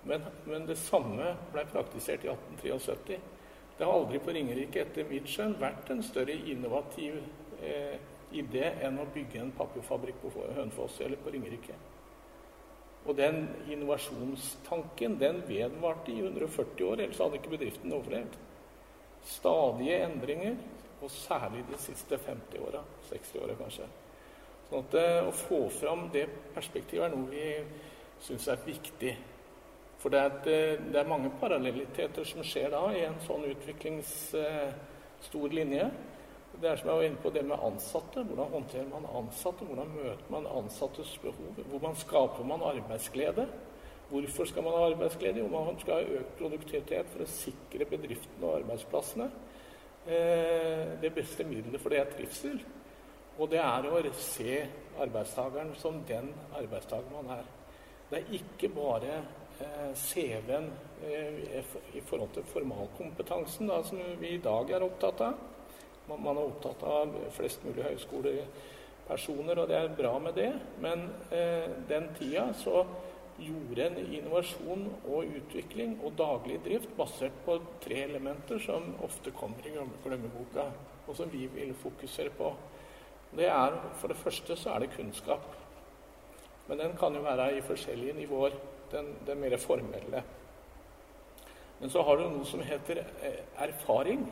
Men, 0.07 0.23
men 0.47 0.67
det 0.67 0.77
samme 0.79 1.33
ble 1.53 1.65
praktisert 1.71 2.23
i 2.23 2.31
1873. 2.31 3.19
Det 3.79 3.87
har 3.87 3.95
aldri 3.95 4.19
på 4.23 4.35
Ringerike 4.35 4.83
etter 4.83 5.07
mitt 5.07 5.27
skjønn 5.31 5.57
vært 5.59 5.91
en 5.91 6.01
større 6.03 6.35
innovativ 6.51 7.19
eh, 7.63 7.99
idé 8.35 8.73
enn 8.85 8.99
å 8.99 9.07
bygge 9.13 9.39
en 9.41 9.53
papirfabrikk 9.55 10.19
på 10.23 10.33
Hønefoss 10.55 10.99
eller 11.05 11.19
på 11.23 11.31
Ringerike. 11.33 11.75
Og 13.09 13.15
den 13.17 13.47
innovasjonstanken 13.71 15.15
den 15.17 15.39
vedvarte 15.47 16.13
i 16.13 16.19
140 16.21 16.83
år, 16.85 17.01
ellers 17.01 17.21
hadde 17.23 17.39
ikke 17.39 17.55
bedriften 17.55 17.95
overlevd. 17.95 18.35
Stadige 19.25 19.95
endringer, 20.05 20.59
og 21.01 21.09
særlig 21.11 21.63
de 21.71 21.77
siste 21.81 22.17
50 22.21 22.59
åra, 22.67 22.83
60 23.09 23.41
åra 23.41 23.55
kanskje. 23.57 23.87
Sånn 24.69 24.83
at 24.83 24.93
eh, 24.99 25.25
Å 25.25 25.31
få 25.33 25.59
fram 25.73 26.01
det 26.13 26.25
perspektivet 26.53 27.05
er 27.07 27.11
noe 27.15 27.31
vi 27.31 27.47
syns 28.21 28.47
er 28.51 28.59
viktig. 28.67 29.13
For 29.99 30.13
det 30.13 30.19
er, 30.19 30.25
et, 30.29 30.45
eh, 30.53 30.77
det 30.91 30.99
er, 31.01 31.09
mange 31.09 31.31
parallelliteter 31.41 32.23
som 32.27 32.43
skjer 32.45 32.69
da 32.75 32.83
i 32.93 33.01
en 33.07 33.19
sånn 33.25 33.43
utviklingsstor 33.49 35.47
eh, 35.49 35.55
linje. 35.55 35.85
Det 36.59 36.67
er 36.67 36.79
som 36.79 36.89
jeg 36.89 36.99
var 36.99 37.05
inne 37.07 37.21
på 37.23 37.31
det 37.31 37.45
med 37.47 37.61
ansatte. 37.63 38.23
Hvordan 38.27 38.51
håndterer 38.51 38.87
man 38.91 39.05
ansatte? 39.15 39.65
Hvordan 39.65 39.91
møter 39.95 40.31
man 40.33 40.47
ansattes 40.59 41.13
behov? 41.23 41.59
Hvordan 41.71 41.95
skaper 41.95 42.43
man 42.43 42.65
arbeidsglede? 42.67 43.45
Hvorfor 44.09 44.45
skal 44.49 44.65
man 44.65 44.73
ha 44.75 44.89
arbeidsglede? 44.89 45.39
Jo, 45.39 45.47
man 45.47 45.79
skal 45.79 45.93
ha 45.93 46.17
økt 46.19 46.33
produktivitet 46.39 47.11
for 47.13 47.23
å 47.23 47.29
sikre 47.31 47.87
bedriftene 47.87 48.47
og 48.47 48.57
arbeidsplassene. 48.63 49.29
det 51.01 51.11
beste 51.13 51.43
middelet 51.43 51.81
for 51.81 51.93
det 51.93 51.99
er 51.99 52.11
trivsel. 52.11 52.59
Og 53.37 53.49
det 53.51 53.59
er 53.61 53.85
å 53.87 53.99
se 54.19 54.55
arbeidstakeren 54.99 55.75
som 55.79 56.01
den 56.07 56.31
arbeidstakeren 56.57 57.13
man 57.13 57.37
er. 57.37 57.45
Det 58.09 58.19
er 58.19 58.33
ikke 58.39 58.71
bare 58.73 59.19
eh, 59.61 59.93
CV-en 59.95 60.67
eh, 61.05 61.61
i 61.95 62.01
forhold 62.01 62.33
til 62.33 62.43
formalkompetansen 62.51 63.69
da, 63.69 63.83
som 63.83 64.01
vi 64.19 64.33
i 64.35 64.41
dag 64.43 64.71
er 64.73 64.83
opptatt 64.83 65.21
av. 65.21 65.37
Man, 66.09 66.37
er 66.37 66.41
opptatt 66.41 66.83
av 66.89 67.13
flest 67.35 67.63
mulig 67.67 67.85
høyskolepersoner, 67.85 69.61
og 69.61 69.69
det 69.69 69.77
er 69.77 69.93
bra 69.97 70.15
med 70.23 70.35
det. 70.39 70.49
Men 70.81 71.05
eh, 71.35 71.69
den 71.89 72.09
tida 72.17 72.49
så 72.57 72.83
gjorde 73.39 73.85
en 73.85 73.99
innovasjon 74.01 74.87
og 75.05 75.37
utvikling 75.39 75.95
og 76.03 76.17
daglig 76.19 76.57
drift 76.65 76.91
basert 76.97 77.35
på 77.45 77.59
tre 77.83 78.01
elementer 78.07 78.59
som 78.63 78.89
ofte 79.05 79.31
kommer 79.35 79.69
i 79.69 79.75
glemmeboka, 80.03 80.65
og 81.07 81.15
som 81.15 81.31
vi 81.31 81.45
vil 81.53 81.71
fokusere 81.83 82.33
på. 82.35 82.51
Det 83.37 83.45
er, 83.45 83.77
For 84.01 84.07
det 84.07 84.17
første 84.17 84.57
så 84.57 84.73
er 84.73 84.79
det 84.79 84.95
kunnskap. 84.95 85.45
Men 86.67 86.79
den 86.79 86.97
kan 86.97 87.15
jo 87.15 87.21
være 87.21 87.57
i 87.57 87.61
forskjellige 87.61 88.13
nivåer. 88.13 88.57
Den, 88.91 89.15
den 89.25 89.37
mer 89.37 89.57
formelle. 89.57 90.23
Men 91.79 91.89
så 91.89 92.01
har 92.01 92.17
du 92.17 92.25
noe 92.27 92.45
som 92.45 92.61
heter 92.65 93.03
eh, 93.23 93.43
erfaring. 93.63 94.25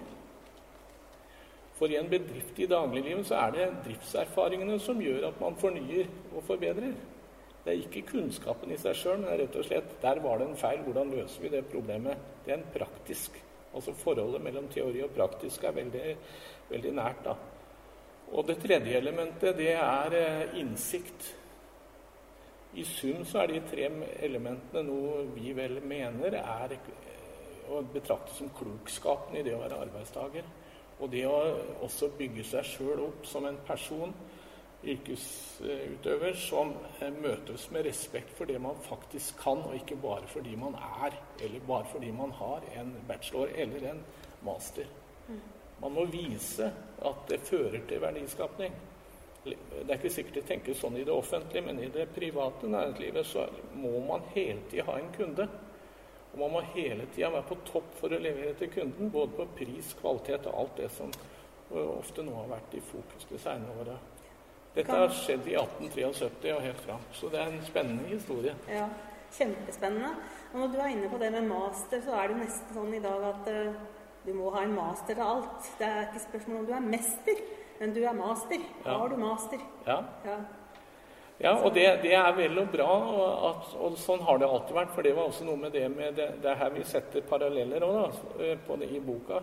For 1.77 1.91
i 1.91 1.97
en 1.99 2.09
bedrift 2.09 2.57
i 2.57 2.69
dagliglivet 2.69 3.27
så 3.29 3.37
er 3.43 3.53
det 3.53 3.67
driftserfaringene 3.85 4.79
som 4.81 5.01
gjør 5.01 5.27
at 5.29 5.41
man 5.41 5.57
fornyer 5.61 6.09
og 6.33 6.41
forbedrer. 6.47 6.95
Det 7.65 7.73
er 7.73 7.83
ikke 7.83 8.05
kunnskapen 8.13 8.71
i 8.71 8.79
seg 8.79 8.95
sjøl, 8.95 9.19
men 9.21 9.37
rett 9.41 9.55
og 9.59 9.65
slett 9.67 9.97
der 10.01 10.21
var 10.23 10.39
det 10.39 10.47
en 10.47 10.57
feil. 10.57 10.79
Hvordan 10.85 11.11
løser 11.13 11.43
vi 11.43 11.51
det 11.53 11.65
problemet? 11.69 12.21
Det 12.45 12.53
er 12.53 12.61
en 12.61 12.69
praktisk. 12.73 13.35
Altså 13.75 13.93
forholdet 13.99 14.41
mellom 14.41 14.69
teori 14.73 15.03
og 15.05 15.13
praktisk 15.13 15.67
er 15.67 15.75
veldig, 15.75 16.05
veldig 16.69 16.93
nært. 16.97 17.25
da. 17.25 17.35
Og 18.31 18.47
det 18.47 18.57
tredje 18.63 18.97
elementet, 18.97 19.57
det 19.57 19.73
er 19.75 20.15
eh, 20.17 20.55
innsikt. 20.59 21.27
I 22.73 22.83
sum 22.83 23.23
så 23.25 23.43
er 23.43 23.51
de 23.51 23.61
tre 23.69 23.89
elementene 24.25 24.83
noe 24.87 25.27
vi 25.35 25.53
vel 25.55 25.79
mener 25.83 26.39
er 26.39 26.73
eh, 26.77 27.69
å 27.71 27.83
betrakte 27.93 28.35
som 28.35 28.49
klokskapen 28.55 29.37
i 29.37 29.43
det 29.45 29.55
å 29.55 29.61
være 29.61 29.83
arbeidstaker. 29.85 30.47
Og 30.99 31.11
det 31.13 31.25
å 31.29 31.35
også 31.85 32.09
bygge 32.17 32.45
seg 32.47 32.65
sjøl 32.65 33.03
opp 33.05 33.27
som 33.29 33.45
en 33.45 33.59
person, 33.67 34.13
yrkesutøver, 34.87 36.37
som 36.37 36.73
møtes 37.21 37.67
med 37.73 37.85
respekt 37.87 38.33
for 38.37 38.49
det 38.49 38.59
man 38.61 38.77
faktisk 38.85 39.39
kan, 39.41 39.61
og 39.65 39.75
ikke 39.77 39.97
bare 40.01 40.29
fordi 40.31 40.55
man 40.57 40.77
er, 40.77 41.17
eller 41.43 41.65
bare 41.67 41.89
fordi 41.91 42.11
man 42.15 42.33
har 42.39 42.65
en 42.77 42.93
bachelor 43.07 43.51
eller 43.55 43.89
en 43.91 44.03
master. 44.45 44.89
Mm. 45.27 45.41
Man 45.81 45.93
må 45.93 46.05
vise 46.09 46.71
at 47.05 47.25
det 47.29 47.41
fører 47.45 47.81
til 47.89 48.01
verdiskapning. 48.01 48.77
Det 49.45 49.57
er 49.87 49.95
ikke 49.99 50.11
sikkert 50.11 50.39
det 50.39 50.47
tenkes 50.49 50.81
sånn 50.81 50.97
i 50.99 51.05
det 51.07 51.13
offentlige, 51.13 51.63
men 51.63 51.79
i 51.79 51.91
det 51.93 52.09
private 52.15 52.67
næringslivet 52.67 53.29
så 53.29 53.45
må 53.77 53.99
man 54.07 54.25
hele 54.33 54.65
tida 54.71 54.87
ha 54.89 54.97
en 54.99 55.13
kunde. 55.15 55.47
Og 56.37 56.43
man 56.43 56.51
må 56.53 56.59
hele 56.75 57.07
tida 57.15 57.31
være 57.33 57.49
på 57.49 57.55
topp 57.65 57.95
for 57.97 58.13
å 58.13 58.19
levere 58.21 58.53
til 58.59 58.69
kunden, 58.69 59.09
både 59.09 59.33
på 59.39 59.47
pris, 59.57 59.95
kvalitet 59.97 60.45
og 60.45 60.59
alt 60.61 60.75
det 60.77 60.91
som 60.93 61.09
ofte 61.73 62.21
nå 62.23 62.35
har 62.37 62.51
vært 62.51 62.75
i 62.77 62.81
fokus 62.85 63.25
de 63.25 63.39
senere 63.41 63.73
åra. 63.81 63.95
Dette 64.75 64.93
har 64.93 65.09
skjedd 65.17 65.47
i 65.49 65.55
1873 65.57 66.51
og 66.53 66.61
helt 66.61 66.81
fram, 66.85 67.05
så 67.17 67.31
det 67.33 67.39
er 67.41 67.49
en 67.49 67.63
spennende 67.65 68.05
historie. 68.11 68.53
Ja, 68.69 68.85
kjempespennende. 69.33 70.11
Og 70.51 70.59
når 70.61 70.69
du 70.75 70.77
er 70.77 70.91
inne 70.93 71.09
på 71.09 71.21
det 71.23 71.31
med 71.33 71.49
master, 71.49 72.03
så 72.05 72.19
er 72.19 72.29
det 72.29 72.37
nesten 72.43 72.77
sånn 72.77 72.93
i 72.93 73.01
dag 73.01 73.25
at 73.31 73.49
uh, 73.49 73.81
du 74.27 74.31
må 74.37 74.51
ha 74.53 74.61
en 74.67 74.77
master 74.77 75.17
av 75.17 75.39
alt. 75.39 75.71
Det 75.79 75.89
er 75.89 76.05
ikke 76.05 76.23
spørsmål 76.27 76.61
om 76.61 76.69
du 76.69 76.75
er 76.77 76.85
mester, 76.93 77.41
men 77.79 77.97
du 77.97 78.03
er 78.05 78.21
master. 78.21 78.69
Ja. 78.85 78.99
Har 79.01 79.09
du 79.09 79.17
master? 79.25 79.65
Ja. 79.89 79.97
ja. 80.29 80.37
Ja 81.37 81.53
og 81.53 81.73
det, 81.75 81.85
det, 82.01 82.13
er 82.17 82.31
vel 82.37 82.57
og 82.57 82.69
bra, 82.73 82.89
og, 82.89 83.47
at, 83.51 83.71
og, 83.77 83.97
sånn 84.01 84.23
har 84.25 84.39
det 84.41 84.49
alltid 84.49 84.77
vært. 84.77 84.93
For 84.95 85.05
det 85.05 85.15
var 85.17 85.29
også 85.29 85.47
noe 85.47 85.61
med 85.61 85.73
det 85.75 85.85
med 85.93 86.17
det, 86.17 86.29
det 86.41 86.51
er 86.51 86.61
her 86.63 86.73
vi 86.73 86.85
setter 86.87 87.25
paralleller 87.29 87.85
på 88.67 88.79
det, 88.81 88.89
i 88.89 89.01
boka. 89.03 89.41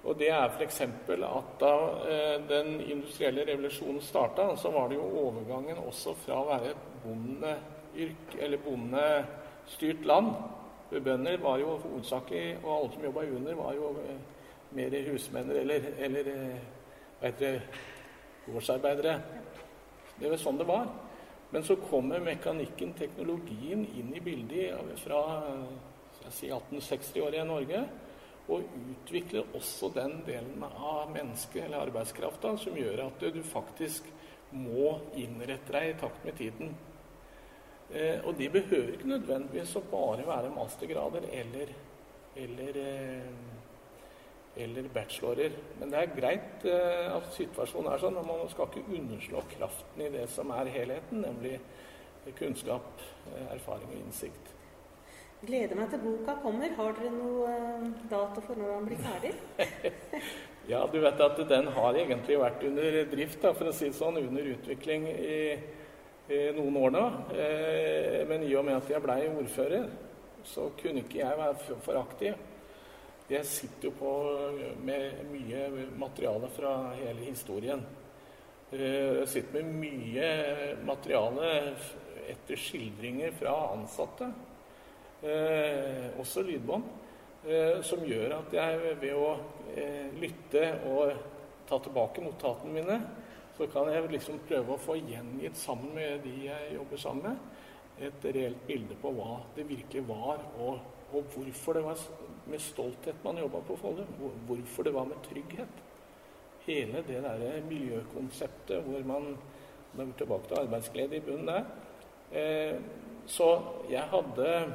Og 0.00 0.16
det 0.16 0.30
er 0.32 0.48
f.eks. 0.48 0.80
at 0.80 1.50
da 1.60 1.72
eh, 2.08 2.36
den 2.48 2.78
industrielle 2.80 3.44
revolusjonen 3.46 4.00
starta, 4.02 4.48
så 4.56 4.72
var 4.72 4.88
det 4.88 4.96
jo 4.96 5.10
overgangen 5.26 5.82
også 5.84 6.16
fra 6.22 6.38
å 6.40 6.48
være 6.48 6.72
bondeyrk, 7.04 8.38
eller 8.40 8.64
bondestyrt 8.64 10.08
land 10.08 10.32
Bønder 10.90 11.36
var 11.38 11.58
jo 11.58 11.76
hovedsakelig, 11.78 12.56
og 12.64 12.70
alle 12.76 12.92
som 12.92 13.04
jobba 13.04 13.22
under, 13.22 13.54
var 13.54 13.74
jo 13.76 13.90
eh, 14.02 14.16
mer 14.74 14.96
husmenn 15.06 15.52
eller, 15.54 15.84
eller 16.02 16.30
eh, 16.32 16.56
hva 17.20 17.28
heter 17.28 17.52
det, 17.52 17.84
gårdsarbeidere. 18.48 19.12
Det 20.18 20.32
var 20.32 20.42
sånn 20.42 20.58
det 20.58 20.66
var. 20.66 20.88
Men 21.50 21.64
så 21.66 21.76
kommer 21.76 22.20
mekanikken, 22.22 22.92
teknologien, 22.98 23.86
inn 23.98 24.14
i 24.14 24.20
bildet 24.22 24.98
fra 25.02 25.22
si 26.30 26.50
1860-året 26.50 27.40
i 27.42 27.46
Norge. 27.48 27.82
Og 28.50 28.66
utvikler 28.76 29.50
også 29.54 29.90
den 29.94 30.20
delen 30.26 30.62
av 30.66 31.10
mennesket 31.12 31.64
eller 31.64 31.84
arbeidskrafta 31.86 32.56
som 32.58 32.78
gjør 32.78 33.04
at 33.06 33.26
du 33.34 33.42
faktisk 33.46 34.08
må 34.50 34.96
innrette 35.18 35.74
deg 35.74 35.92
i 35.92 35.98
takt 36.00 36.24
med 36.26 36.38
tiden. 36.38 36.72
Eh, 37.90 38.18
og 38.26 38.34
de 38.38 38.48
behøver 38.50 38.94
ikke 38.94 39.10
nødvendigvis 39.10 39.76
å 39.78 39.84
bare 39.90 40.26
være 40.26 40.50
mastergrader 40.54 41.26
eller, 41.42 41.72
eller, 42.38 42.76
eh, 42.78 43.49
eller 44.56 44.88
bachelorer. 44.94 45.54
Men 45.80 45.92
det 45.92 46.00
er 46.00 46.14
greit 46.16 46.64
eh, 46.68 47.10
at 47.14 47.28
situasjonen 47.36 47.92
er 47.92 48.02
sånn. 48.02 48.18
og 48.20 48.26
Man 48.28 48.48
skal 48.52 48.70
ikke 48.70 48.98
underslå 48.98 49.44
kraften 49.56 50.06
i 50.06 50.12
det 50.14 50.26
som 50.32 50.50
er 50.56 50.72
helheten, 50.74 51.22
nemlig 51.26 51.60
kunnskap, 52.36 53.00
erfaring 53.50 53.88
og 53.88 54.00
innsikt. 54.02 54.50
Gleder 55.40 55.78
meg 55.78 55.88
til 55.88 56.02
boka 56.04 56.34
kommer. 56.42 56.68
Har 56.76 56.96
dere 56.98 57.10
noe 57.14 57.52
dato 58.10 58.42
for 58.44 58.60
når 58.60 58.74
den 58.74 58.88
blir 58.90 58.98
ferdig? 59.00 59.30
ja, 60.72 60.82
du 60.84 60.98
vet 61.00 61.22
at 61.24 61.40
den 61.48 61.70
har 61.78 61.96
egentlig 61.96 62.36
vært 62.42 62.66
under 62.68 62.98
drift, 63.08 63.38
da, 63.40 63.54
for 63.56 63.70
å 63.70 63.72
si 63.72 63.88
det 63.88 63.96
sånn, 63.96 64.20
under 64.20 64.50
utvikling 64.52 65.08
i, 65.08 65.38
i 66.28 66.42
noen 66.58 66.76
år 66.82 66.92
nå. 66.92 67.06
Eh, 67.32 68.18
men 68.28 68.44
i 68.44 68.52
og 68.52 68.68
med 68.68 68.82
at 68.82 68.92
jeg 68.92 69.00
blei 69.06 69.22
ordfører, 69.30 69.88
så 70.44 70.68
kunne 70.76 71.06
ikke 71.06 71.22
jeg 71.22 71.40
være 71.40 71.80
for 71.86 72.02
aktiv. 72.02 72.36
Jeg 73.30 73.46
sitter 73.46 73.86
jo 73.86 73.90
på 73.94 74.12
med 74.82 75.20
mye 75.30 75.84
materiale 75.94 76.48
fra 76.50 76.72
hele 76.96 77.28
historien. 77.28 77.84
Eh, 78.74 79.20
jeg 79.20 79.28
sitter 79.30 79.62
med 79.62 79.76
mye 79.84 80.30
materiale 80.82 81.52
etter 82.32 82.58
skildringer 82.58 83.30
fra 83.38 83.54
ansatte 83.76 84.32
eh, 85.22 86.10
også 86.18 86.42
lydbånd, 86.42 86.90
eh, 87.46 87.78
som 87.86 88.02
gjør 88.02 88.34
at 88.40 88.58
jeg 88.58 88.94
ved 88.98 89.14
å 89.14 89.30
lytte 90.18 90.66
og 90.90 91.24
ta 91.70 91.78
tilbake 91.78 92.26
notatene 92.26 92.80
mine, 92.80 93.00
så 93.54 93.70
kan 93.70 93.94
jeg 93.94 94.10
liksom 94.10 94.42
prøve 94.48 94.74
å 94.74 94.82
få 94.90 94.98
gjengitt 94.98 95.58
sammen 95.58 95.94
med 95.94 96.24
de 96.26 96.48
jeg 96.48 96.78
jobber 96.80 97.06
sammen 97.06 97.30
med, 97.30 97.58
et 98.10 98.32
reelt 98.34 98.66
bilde 98.66 98.98
på 98.98 99.14
hva 99.14 99.36
det 99.54 99.70
virkelig 99.70 100.08
var, 100.08 100.42
og, 100.58 100.80
og 101.12 101.22
hvorfor 101.34 101.72
det 101.76 101.84
var 101.84 102.02
med 102.46 102.58
stolthet 102.58 103.24
man 103.24 103.38
jobba 103.38 103.60
på 103.66 103.76
Follo. 103.76 104.04
Hvorfor 104.46 104.82
det 104.82 104.94
var 104.94 105.04
med 105.04 105.22
trygghet. 105.24 105.82
Hele 106.66 107.04
det 107.06 107.22
derre 107.24 107.62
miljøkonseptet 107.68 108.84
hvor 108.84 109.06
man 109.06 109.34
Nå 109.90 110.04
er 110.04 110.12
tilbake 110.14 110.46
til 110.46 110.60
arbeidsglede 110.60 111.16
i 111.16 111.20
bunnen 111.20 111.48
der. 111.48 111.64
Eh, 112.32 112.76
så 113.26 113.48
jeg 113.90 114.02
hadde 114.12 114.74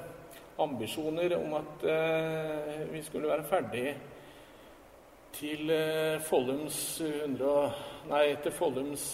ambisjoner 0.60 1.38
om 1.38 1.54
at 1.54 1.86
eh, 1.88 2.82
vi 2.92 3.04
skulle 3.04 3.28
være 3.28 3.44
ferdig 3.48 3.96
til 5.34 5.72
eh, 5.72 6.20
Follums, 6.20 7.02
100, 7.02 7.72
nei, 8.12 8.26
etter 8.34 8.52
Follums 8.52 9.08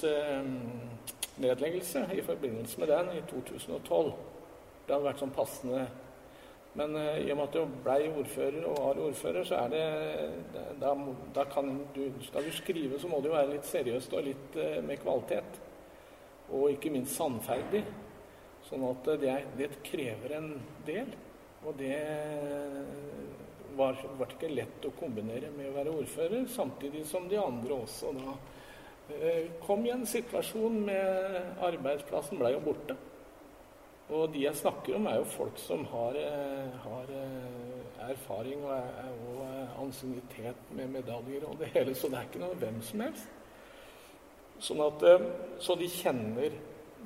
nedleggelse 1.42 2.08
i 2.18 2.22
forbindelse 2.26 2.80
med 2.80 2.88
den 2.88 3.14
i 3.18 3.22
2012. 3.30 4.12
Det 4.88 4.96
hadde 4.96 5.06
vært 5.06 5.22
sånn 5.22 5.38
passende. 5.38 5.86
Men 6.80 6.96
eh, 6.96 7.26
i 7.26 7.32
og 7.32 7.40
med 7.40 7.48
at 7.50 7.58
du 7.58 7.80
blei 7.84 8.06
ordfører 8.10 8.62
og 8.70 8.78
var 8.80 9.02
ordfører, 9.08 9.48
så 9.48 9.64
er 9.64 9.74
det 9.74 9.86
Da, 10.80 10.94
da 11.36 11.46
du 11.96 12.04
Skal 12.24 12.46
du 12.48 12.52
skrive, 12.52 13.00
så 13.00 13.08
må 13.08 13.20
det 13.20 13.32
jo 13.32 13.36
være 13.36 13.54
litt 13.56 13.68
seriøst 13.68 14.14
og 14.14 14.24
litt 14.30 14.56
eh, 14.56 14.80
med 14.84 15.02
kvalitet. 15.04 15.60
Og 16.52 16.72
ikke 16.72 16.92
minst 16.92 17.16
sannferdig. 17.16 17.84
Sånn 18.68 18.84
at 18.88 19.12
det, 19.20 19.36
det 19.58 19.70
krever 19.84 20.38
en 20.38 20.54
del. 20.88 21.12
Og 21.66 21.76
det 21.78 21.98
var, 23.78 24.00
var 24.18 24.34
ikke 24.34 24.50
lett 24.52 24.88
å 24.88 24.94
kombinere 24.98 25.52
med 25.56 25.70
å 25.70 25.76
være 25.76 25.94
ordfører, 26.02 26.48
samtidig 26.52 27.04
som 27.08 27.28
de 27.30 27.40
andre 27.40 27.78
også 27.84 28.12
da 28.18 28.34
eh, 29.16 29.52
kom 29.64 29.86
i 29.86 29.94
en 29.94 30.06
situasjon 30.08 30.82
med 30.88 31.62
arbeidsplassen 31.70 32.42
ble 32.42 32.54
jo 32.56 32.64
borte. 32.66 32.98
Og 34.12 34.34
de 34.34 34.44
jeg 34.44 34.60
snakker 34.60 34.98
om, 34.98 35.06
er 35.08 35.22
jo 35.22 35.28
folk 35.32 35.60
som 35.62 35.86
har, 35.88 36.18
eh, 36.20 36.80
har 36.84 37.12
eh, 37.16 38.10
erfaring 38.12 38.66
og, 38.68 38.98
og 39.32 39.86
ansiennitet 39.86 40.74
med 40.76 40.92
medaljer 40.98 41.46
og 41.48 41.56
det 41.62 41.70
hele, 41.72 41.96
så 41.96 42.10
det 42.12 42.20
er 42.20 42.28
ikke 42.28 42.42
noe 42.44 42.60
hvem 42.60 42.82
som 42.84 43.06
helst. 43.06 43.30
Sånn 44.62 44.84
at, 44.84 45.06
så 45.64 45.74
de 45.80 45.88
kjenner 45.90 46.54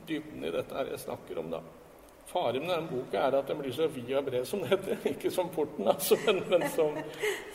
dybden 0.09 0.43
i 0.43 0.51
dette 0.51 0.87
jeg 0.89 1.03
snakker 1.05 1.39
om, 1.39 1.53
da. 1.53 1.61
Faren 2.25 2.65
med 2.65 2.73
denne 2.73 2.89
boka 2.89 3.21
er 3.21 3.37
at 3.37 3.51
den 3.51 3.61
blir 3.61 3.75
så 3.75 3.85
vid 3.93 4.09
og 4.17 4.25
bred 4.25 4.47
som 4.49 4.63
det 4.63 4.73
heter. 4.73 4.97
Ikke 5.13 5.29
som 5.31 5.51
porten, 5.53 5.85
altså, 5.87 6.17
men, 6.25 6.41
men 6.49 6.65
som, 6.73 6.97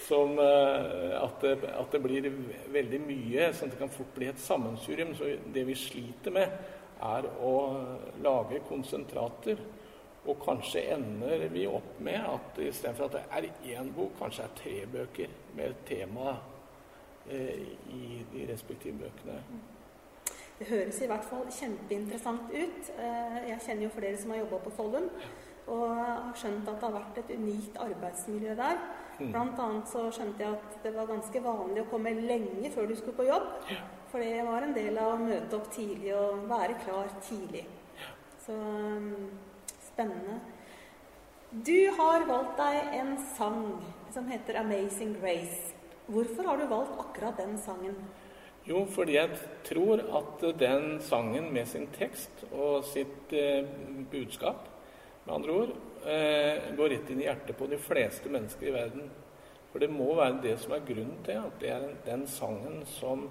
som 0.07 0.38
at, 0.38 1.43
det, 1.43 1.56
at, 1.75 1.91
det, 1.91 2.00
blir 2.06 2.30
veldig 2.71 3.02
mye, 3.02 3.50
sånn 3.50 3.67
at 3.67 3.75
det 3.75 3.82
kan 3.82 3.93
fort 3.93 4.15
bli 4.15 4.30
et 4.30 4.41
sammensurium. 4.41 5.10
Så 5.19 5.34
det 5.52 5.67
vi 5.69 5.76
sliter 5.76 6.39
med, 6.39 6.54
er 7.00 7.28
å 7.43 7.54
lage 8.23 8.63
konsentrater. 8.69 9.60
Og 10.28 10.36
kanskje 10.45 10.82
ender 10.95 11.47
vi 11.49 11.65
opp 11.67 11.97
med 12.04 12.21
at 12.21 12.58
istedenfor 12.60 13.08
at 13.08 13.17
det 13.17 13.23
er 13.39 13.76
én 13.78 13.93
bok, 13.97 14.13
kanskje 14.19 14.45
er 14.45 14.56
tre 14.58 14.75
bøker 14.93 15.36
med 15.56 15.78
tema 15.89 16.34
eh, 17.30 17.63
i 17.89 18.21
de 18.32 18.47
respektive 18.50 19.00
bøkene. 19.00 19.39
Det 20.60 20.69
høres 20.69 20.99
i 21.00 21.08
hvert 21.08 21.25
fall 21.25 21.47
kjempeinteressant 21.56 22.52
ut. 22.52 22.91
Eh, 23.00 23.39
jeg 23.49 23.63
kjenner 23.65 23.86
jo 23.86 23.95
flere 23.95 24.19
som 24.21 24.34
har 24.34 24.43
jobba 24.43 24.58
på 24.67 24.75
Follum, 24.76 25.08
og 25.73 25.86
har 25.97 26.36
skjønt 26.36 26.69
at 26.69 26.76
det 26.76 26.89
har 26.89 26.99
vært 26.99 27.23
et 27.23 27.32
unikt 27.39 27.80
arbeidsmiljø 27.80 28.58
der. 28.58 28.82
Mm. 29.21 29.33
Blant 29.35 29.59
annet 29.61 29.91
så 29.91 30.06
skjønte 30.15 30.41
jeg 30.43 30.56
at 30.56 30.76
det 30.85 30.95
var 30.95 31.09
ganske 31.11 31.43
vanlig 31.45 31.83
å 31.83 31.89
komme 31.91 32.15
lenge 32.17 32.71
før 32.73 32.89
du 32.89 32.95
skulle 32.97 33.19
på 33.19 33.28
jobb. 33.28 33.50
For 34.11 34.25
det 34.25 34.47
var 34.47 34.65
en 34.65 34.73
del 34.75 34.97
av 34.99 35.13
å 35.13 35.21
møte 35.21 35.59
opp 35.59 35.69
tidlig 35.75 36.15
og 36.17 36.47
være 36.50 36.78
klar 36.85 37.13
tidlig. 37.26 37.67
Så 38.47 38.56
mm, 38.56 39.28
spennende. 39.91 40.41
Du 41.50 41.91
har 41.99 42.25
valgt 42.30 42.56
deg 42.63 42.97
en 43.00 43.17
sang 43.37 43.63
som 44.15 44.26
heter 44.30 44.59
'Amazing 44.59 45.17
Grace'. 45.21 45.75
Hvorfor 46.06 46.47
har 46.49 46.56
du 46.56 46.67
valgt 46.67 46.99
akkurat 46.99 47.37
den 47.39 47.59
sangen? 47.59 47.97
Jo, 48.67 48.85
fordi 48.85 49.15
jeg 49.15 49.30
tror 49.65 50.00
at 50.19 50.43
den 50.59 51.00
sangen 51.00 51.52
med 51.52 51.67
sin 51.67 51.87
tekst 51.87 52.45
og 52.52 52.85
sitt 52.85 53.33
eh, 53.33 53.67
budskap, 54.11 54.69
med 55.26 55.35
andre 55.35 55.52
ord, 55.52 55.73
eh, 56.06 56.71
går 56.76 56.95
rett 56.95 57.10
inn 57.10 57.23
i 57.23 57.26
hjertet 57.28 57.58
på 57.58 57.69
de 57.71 57.78
fleste 57.80 58.32
mennesker 58.32 58.71
i 58.71 58.75
verden. 58.75 59.10
For 59.71 59.82
det 59.82 59.91
må 59.93 60.08
være 60.19 60.41
det 60.43 60.56
som 60.63 60.75
er 60.75 60.86
grunnen 60.86 61.21
til 61.26 61.39
at 61.39 61.60
det 61.63 61.71
er 61.75 61.86
den 62.06 62.26
sangen 62.30 62.82
som 62.91 63.28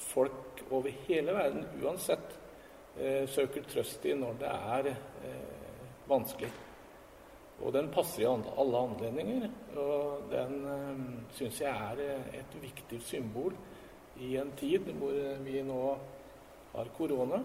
folk 0.00 0.64
over 0.70 0.90
hele 1.06 1.34
verden 1.36 1.66
uansett 1.82 2.34
eh, 2.98 3.26
søker 3.30 3.66
trøst 3.68 4.06
i 4.06 4.16
når 4.18 4.40
det 4.40 4.50
er 4.50 4.90
eh, 4.94 5.86
vanskelig. 6.10 6.50
Og 7.60 7.74
den 7.76 7.90
passer 7.92 8.24
i 8.24 8.28
alle 8.28 8.78
anledninger. 8.78 9.48
Og 9.76 10.30
den 10.32 10.64
eh, 10.74 11.02
syns 11.36 11.60
jeg 11.60 11.70
er 11.70 12.04
eh, 12.06 12.40
et 12.40 12.56
viktig 12.62 13.02
symbol 13.04 13.54
i 14.20 14.34
en 14.40 14.52
tid 14.58 14.88
hvor 14.98 15.16
vi 15.44 15.62
nå 15.64 15.82
har 16.74 16.90
korona, 16.96 17.40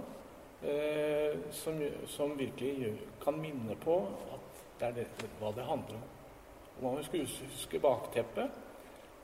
eh, 0.64 1.38
som, 1.52 1.80
som, 2.08 2.36
virkelig 2.38 2.94
kan 3.24 3.38
minne 3.40 3.78
på 3.82 4.00
at 4.36 4.45
det 4.80 4.88
er 4.88 4.94
det, 5.00 5.08
hva 5.40 5.50
det 5.56 5.66
handler 5.68 5.96
om. 5.96 6.04
Og 6.76 6.80
man 6.84 6.92
må 6.98 7.02
huske 7.02 7.80
bakteppet. 7.80 8.50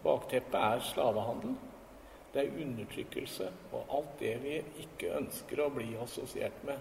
Bakteppet 0.04 0.60
er 0.60 0.80
slavehandel. 0.80 1.56
Det 2.34 2.42
er 2.42 2.64
undertrykkelse 2.64 3.52
og 3.76 3.82
alt 3.98 4.14
det 4.20 4.44
vi 4.44 4.54
ikke 4.86 5.18
ønsker 5.20 5.58
å 5.60 5.74
bli 5.76 5.90
assosiert 6.00 6.60
med. 6.64 6.78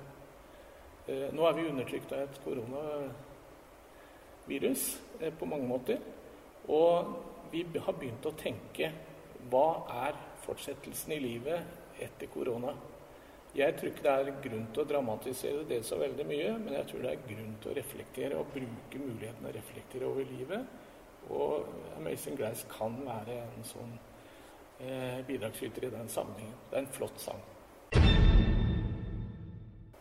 Eh, 1.10 1.28
nå 1.34 1.42
er 1.46 1.52
vi 1.56 1.70
undertrykt 1.72 2.12
av 2.14 2.20
et 2.22 2.40
koronavirus 2.44 4.82
eh, 5.20 5.32
på 5.34 5.44
mange 5.50 5.66
måter. 5.66 5.98
Og 6.70 6.90
vi 7.50 7.66
har 7.74 7.94
begynt 7.98 8.26
å 8.30 8.38
tenke 8.38 8.92
hva 9.50 9.82
er 10.06 10.14
fortsettelsen 10.44 11.12
i 11.16 11.24
livet 11.24 11.60
etter 11.98 12.26
korona. 12.30 12.70
Jeg 13.54 13.74
tror 13.74 13.88
ikke 13.90 14.02
det 14.04 14.10
er 14.12 14.36
grunn 14.44 14.66
til 14.70 14.84
å 14.84 14.86
dramatisere 14.86 15.62
det 15.66 15.80
så 15.82 15.96
veldig 15.98 16.26
mye, 16.26 16.50
men 16.62 16.74
jeg 16.76 16.86
tror 16.86 17.00
det 17.02 17.10
er 17.10 17.24
grunn 17.24 17.56
til 17.58 17.72
å 17.72 17.74
reflektere 17.74 18.36
og 18.38 18.52
bruke 18.54 19.00
muligheten 19.02 19.48
å 19.48 19.54
reflektere 19.56 20.06
over 20.06 20.28
livet. 20.28 20.66
Og 21.30 21.66
'Amazing 21.96 22.38
Grace' 22.38 22.68
kan 22.70 22.94
være 23.06 23.40
en 23.42 23.66
sånn 23.66 23.98
eh, 24.80 25.26
bidragsyter 25.26 25.84
i 25.84 25.90
den 25.90 26.08
sammenhengen. 26.08 26.54
Det 26.70 26.78
er 26.78 26.82
en 26.84 26.94
flott 26.94 27.20
sang. 27.20 27.42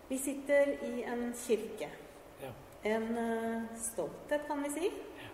Vi 0.09 0.17
sitter 0.17 0.73
i 0.85 1.03
en 1.03 1.33
kirke. 1.33 1.89
Ja. 2.41 2.53
En 2.83 3.17
uh, 3.17 3.63
stolthet, 3.75 4.45
kan 4.47 4.63
vi 4.63 4.69
si. 4.69 4.85
Ja. 5.17 5.29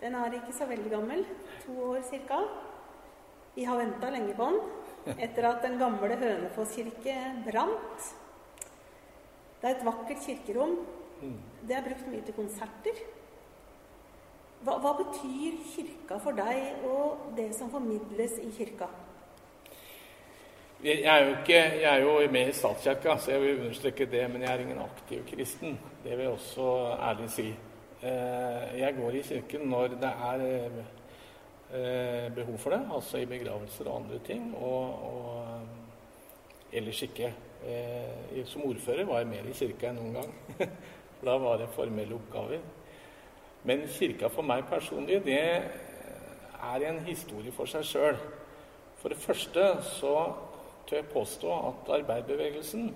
Den 0.00 0.14
er 0.14 0.32
ikke 0.32 0.52
så 0.52 0.66
veldig 0.66 0.90
gammel. 0.90 1.24
To 1.64 1.72
år 1.90 2.04
ca. 2.28 2.42
Vi 3.54 3.64
har 3.64 3.76
venta 3.78 4.10
lenge 4.10 4.34
på 4.36 4.44
den 4.44 4.60
etter 5.14 5.46
at 5.48 5.62
den 5.64 5.78
gamle 5.80 6.16
Hønefoss 6.18 6.74
kirke 6.76 7.16
brant. 7.46 8.08
Det 9.60 9.70
er 9.70 9.76
et 9.76 9.86
vakkert 9.86 10.24
kirkerom. 10.26 10.78
Mm. 11.22 11.38
Det 11.68 11.76
er 11.76 11.84
brukt 11.86 12.08
mye 12.10 12.24
til 12.26 12.36
konserter. 12.36 12.98
Hva, 14.66 14.78
hva, 14.82 14.92
betyr 14.98 15.58
kirka 15.70 16.18
for 16.22 16.36
deg, 16.36 16.82
og 16.88 17.32
det 17.36 17.52
som 17.56 17.70
formidles 17.70 18.38
i 18.42 18.50
kirka? 18.56 18.88
Jeg 20.84 21.04
er, 21.08 21.22
jo 21.24 21.36
ikke, 21.38 21.60
jeg 21.80 21.86
er 21.88 22.02
jo 22.04 22.16
med 22.30 22.50
i 22.50 22.52
statskirka, 22.52 23.16
så 23.16 23.32
jeg 23.32 23.42
vil 23.42 23.60
understreke 23.60 24.06
det. 24.12 24.26
Men 24.32 24.42
jeg 24.44 24.52
er 24.52 24.64
ingen 24.64 24.82
aktiv 24.82 25.22
kristen. 25.28 25.78
Det 26.04 26.12
vil 26.12 26.26
jeg 26.26 26.34
også 26.34 26.68
ærlig 27.08 27.30
si. 27.32 27.46
Eh, 28.02 28.78
jeg 28.80 28.94
går 28.98 29.16
i 29.16 29.22
kirken 29.24 29.68
når 29.72 29.96
det 30.02 30.12
er 30.30 30.44
behov 31.66 32.60
for 32.62 32.70
det, 32.70 32.78
altså 32.94 33.18
i 33.18 33.26
begravelser 33.26 33.88
og 33.90 33.96
andre 34.02 34.20
ting. 34.24 34.52
Og, 34.54 34.84
og 35.10 36.76
ellers 36.76 37.02
ikke. 37.02 37.32
Eh, 37.66 38.44
som 38.46 38.64
ordfører 38.68 39.04
var 39.04 39.22
jeg 39.22 39.30
mer 39.30 39.48
i 39.48 39.54
kirka 39.56 39.90
enn 39.90 40.00
noen 40.00 40.20
gang. 40.20 40.34
Da 41.26 41.32
var 41.40 41.56
det 41.56 41.70
formelle 41.72 42.14
oppgaver. 42.14 42.60
Men 43.66 43.86
kirka 43.88 44.28
for 44.30 44.44
meg 44.46 44.66
personlig, 44.68 45.22
det 45.24 45.38
er 45.40 46.84
en 46.86 46.98
historie 47.06 47.54
for 47.56 47.66
seg 47.70 47.86
sjøl. 47.88 48.18
For 49.00 49.10
det 49.10 49.18
første 49.18 49.64
så 49.96 50.12
tør 50.86 51.00
jeg 51.00 51.08
påstå 51.14 51.54
at 51.70 51.90
arbeiderbevegelsen 51.96 52.90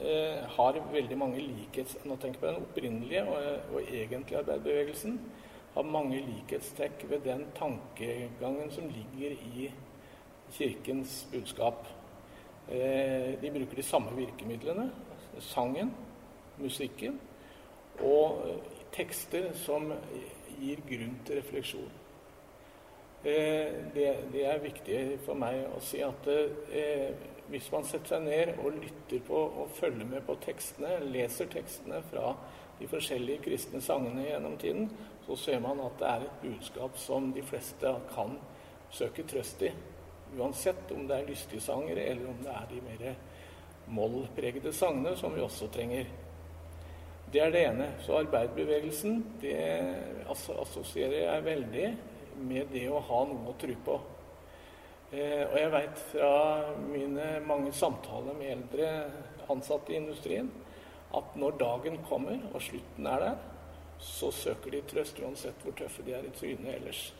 eh, 0.00 0.40
har 0.56 0.80
veldig 0.92 1.18
mange 1.20 1.44
likhets... 1.44 1.98
Nå 2.08 2.16
tenker 2.16 2.40
jeg 2.40 2.42
på 2.42 2.48
den 2.48 2.64
opprinnelige 2.64 3.26
og, 3.28 3.76
og 3.76 3.92
egentlige 3.92 4.40
arbeiderbevegelsen. 4.40 5.20
Har 5.76 5.84
mange 5.84 6.22
likhetstrekk 6.24 7.02
ved 7.10 7.26
den 7.26 7.42
tankegangen 7.52 8.70
som 8.72 8.86
ligger 8.88 9.34
i 9.36 9.66
Kirkens 10.56 11.26
budskap. 11.32 11.86
Eh, 12.68 13.40
de 13.42 13.50
bruker 13.50 13.76
de 13.76 13.82
samme 13.82 14.16
virkemidlene. 14.16 14.90
Sangen, 15.38 15.90
musikken 16.56 17.18
og 18.00 18.40
eh, 18.48 18.70
tekster 18.96 19.50
som 19.66 19.90
gir 20.56 20.80
grunn 20.88 21.18
til 21.28 21.42
refleksjon. 21.42 21.90
Eh, 23.26 23.76
det, 23.92 24.06
det, 24.32 24.46
er 24.48 24.62
viktig 24.62 25.00
for 25.26 25.36
meg 25.36 25.60
å 25.76 25.82
si 25.84 26.00
at 26.00 26.30
hvis 27.50 27.68
man 27.74 27.84
setter 27.84 28.16
seg 28.16 28.24
ned 28.24 28.54
og 28.62 28.78
lytter 28.80 29.20
på 29.28 29.42
og 29.44 29.76
følger 29.76 30.08
med 30.08 30.24
på 30.24 30.38
tekstene, 30.46 31.02
leser 31.12 31.52
tekstene 31.52 32.00
fra 32.08 32.32
de 32.80 32.88
forskjellige 32.88 33.44
kristne 33.44 33.80
sangene 33.84 34.24
gjennom 34.26 34.56
tiden, 34.60 34.88
så 35.26 35.36
ser 35.36 35.60
man 35.60 35.80
at 35.82 35.98
det 35.98 36.10
er 36.10 36.26
et 36.26 36.42
budskap 36.42 36.98
som 37.02 37.32
de 37.34 37.42
fleste 37.42 37.92
kan 38.12 38.36
søke 38.94 39.24
trøst 39.26 39.64
i. 39.66 39.72
Uansett 40.36 40.90
om 40.94 41.06
det 41.08 41.16
er 41.16 41.28
lystige 41.28 41.62
sanger, 41.62 41.98
eller 41.98 42.30
om 42.30 42.38
det 42.44 42.52
er 42.52 42.68
de 42.70 42.82
mer 42.84 43.06
mollpregede 43.86 44.72
sangene, 44.74 45.16
som 45.18 45.34
vi 45.34 45.42
også 45.42 45.68
trenger. 45.74 46.06
Det 47.32 47.40
er 47.42 47.50
det 47.50 47.62
ene. 47.66 47.88
Så 48.06 48.20
arbeiderbevegelsen 48.20 49.22
det 49.42 49.56
assosierer 50.30 51.24
jeg 51.24 51.46
veldig 51.46 51.88
med 52.46 52.70
det 52.70 52.86
å 52.90 53.02
ha 53.02 53.24
noe 53.26 53.50
å 53.50 53.56
tro 53.58 53.74
på. 53.86 53.96
Eh, 55.14 55.42
og 55.46 55.56
jeg 55.58 55.72
veit 55.74 56.04
fra 56.12 56.30
mine 56.86 57.26
mange 57.46 57.72
samtaler 57.74 58.34
med 58.38 58.52
eldre 58.56 58.88
ansatte 59.50 59.94
i 59.94 60.00
industrien 60.00 60.48
at 61.14 61.36
når 61.38 61.58
dagen 61.60 62.00
kommer 62.08 62.40
og 62.52 62.62
slutten 62.62 63.06
er 63.06 63.22
der, 63.22 63.36
så 63.98 64.30
søker 64.30 64.70
de 64.70 64.82
trøst 64.90 65.20
uansett 65.22 65.62
hvor 65.64 65.74
tøffe 65.78 66.04
de 66.06 66.14
er 66.16 66.26
i 66.26 66.34
trynet 66.36 66.74
ellers. 66.74 67.14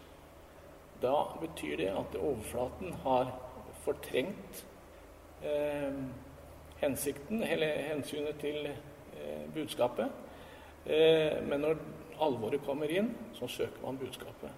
Da 1.02 1.14
betyr 1.40 1.76
det 1.76 1.90
at 1.92 2.16
overflaten 2.16 2.92
har 3.04 3.32
fortrengt 3.84 4.64
eh, 5.44 5.98
hensikten, 6.80 7.42
eller 7.42 7.82
hensynet 7.90 8.40
til 8.40 8.66
eh, 8.66 9.44
budskapet. 9.54 10.08
Eh, 10.86 11.42
men 11.48 11.60
når 11.60 11.76
alvoret 12.20 12.64
kommer 12.64 12.90
inn, 12.90 13.12
så 13.34 13.48
søker 13.48 13.84
man 13.84 13.98
budskapet. 13.98 14.50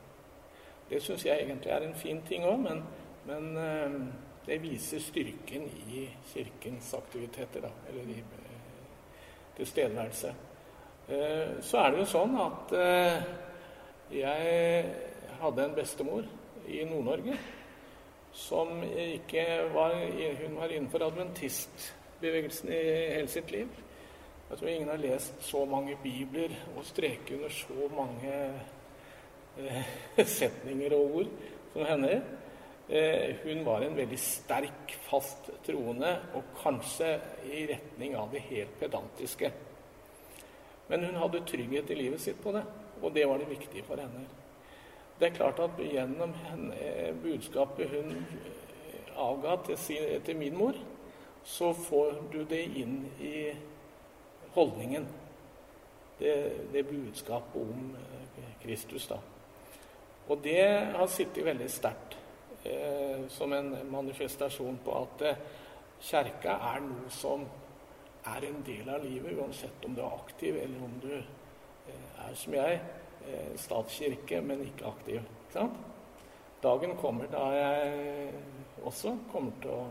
Det 0.91 1.03
syns 1.03 1.27
jeg 1.27 1.43
egentlig 1.43 1.73
er 1.73 1.85
en 1.85 1.95
fin 1.95 2.23
ting 2.29 2.47
òg, 2.49 2.59
men, 2.65 2.83
men 3.29 3.57
eh, 3.61 3.99
det 4.47 4.63
viser 4.63 5.03
styrken 5.03 5.67
i 5.93 6.07
Kirkens 6.33 6.95
aktiviteter, 6.97 7.67
da, 7.67 7.73
eller 7.91 8.15
i 8.15 8.21
eh, 8.21 8.55
tilstedeværelse. 9.57 10.35
Eh, 11.09 11.59
så 11.65 11.83
er 11.83 11.93
det 11.93 12.03
jo 12.03 12.11
sånn 12.11 12.35
at 12.43 12.75
jeg 14.13 14.85
hadde 15.41 15.65
en 15.65 15.77
bestemor 15.77 16.29
i 16.69 16.83
Nord-Norge 16.89 17.37
som 18.39 18.83
ikke 18.83 19.45
var 19.75 19.95
Hun 20.43 20.57
var 20.57 20.73
innenfor 20.73 21.03
adventistbevegelsen 21.09 22.73
i 22.73 22.81
hele 23.17 23.29
sitt 23.29 23.51
liv. 23.51 23.69
Jeg 24.51 24.59
tror 24.59 24.69
ingen 24.69 24.89
har 24.89 25.01
lest 25.03 25.43
så 25.45 25.65
mange 25.69 25.97
bibler 26.03 26.55
og 26.77 26.85
streket 26.89 27.37
under 27.37 27.53
så 27.53 27.89
mange 27.97 28.35
eh, 29.59 29.89
setninger 30.39 30.95
og 30.97 31.17
ord 31.21 31.33
som 31.75 31.85
henne. 31.85 32.15
Eh, 32.89 33.37
hun 33.45 33.65
var 33.67 33.85
en 33.85 33.97
veldig 33.97 34.19
sterk, 34.19 34.95
fast 35.05 35.51
troende, 35.67 36.15
og 36.35 36.55
kanskje 36.63 37.19
i 37.45 37.67
retning 37.69 38.17
av 38.17 38.33
det 38.33 38.47
helt 38.49 38.79
pedantiske. 38.81 39.53
Men 40.89 41.05
hun 41.05 41.19
hadde 41.21 41.45
trygghet 41.47 41.91
i 41.91 41.99
livet 41.99 42.21
sitt 42.21 42.39
på 42.43 42.53
det, 42.57 42.65
og 43.03 43.13
det 43.15 43.27
var 43.29 43.41
det 43.41 43.51
viktige 43.51 43.85
for 43.87 44.01
henne. 44.01 44.25
Det 45.19 45.29
er 45.29 45.37
klart 45.37 45.59
at 45.61 45.81
gjennom 45.83 46.33
henne, 46.47 46.77
budskapet 47.23 47.91
hun 47.91 48.13
avga 49.19 49.57
til, 49.67 49.79
sin, 49.79 50.23
til, 50.25 50.37
min 50.37 50.57
mor, 50.57 50.77
så 51.45 51.73
får 51.73 52.23
du 52.33 52.45
det 52.49 52.63
inn 52.79 53.01
i 53.21 53.49
holdningen. 54.55 55.09
Det, 56.19 56.37
det 56.73 56.87
budskapet 56.87 57.63
om 57.63 57.91
eh, 57.99 58.55
Kristus, 58.63 59.07
da. 59.07 59.19
Og 60.29 60.41
det 60.43 60.63
har 60.97 61.07
sittet 61.11 61.47
veldig 61.47 61.69
sterkt 61.71 62.17
eh, 62.67 63.27
som 63.31 63.53
en 63.55 63.71
manifestasjon 63.91 64.81
på 64.85 64.97
at 64.99 65.25
eh, 65.29 65.45
kjerka 66.03 66.59
er 66.73 66.83
noe 66.85 67.13
som 67.15 67.47
er 68.29 68.47
en 68.49 68.63
del 68.67 68.89
av 68.93 69.05
livet, 69.05 69.37
uansett 69.39 69.85
om 69.87 69.95
du 69.97 70.03
er 70.03 70.15
aktiv 70.15 70.57
eller 70.57 70.85
om 70.85 70.97
du 71.03 71.13
eh, 71.17 72.25
er 72.27 72.35
som 72.37 72.57
jeg, 72.57 72.81
Eh, 73.29 73.57
statskirke, 73.57 74.41
men 74.41 74.63
ikke 74.65 74.87
aktiv. 74.87 75.15
Ikke 75.15 75.53
sant? 75.53 75.77
Dagen 76.63 76.97
kommer 76.97 77.27
da 77.31 77.45
jeg 77.55 78.31
også 78.85 79.15
kommer 79.33 79.53
til 79.63 79.75
å 79.75 79.83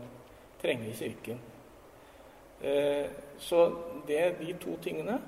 trenge 0.62 0.94
Kirken. 0.98 1.38
Eh, 2.60 3.06
så 3.38 3.68
det 4.08 4.18
er 4.18 4.34
de 4.40 4.56
to 4.58 4.74
tingene. 4.82 5.20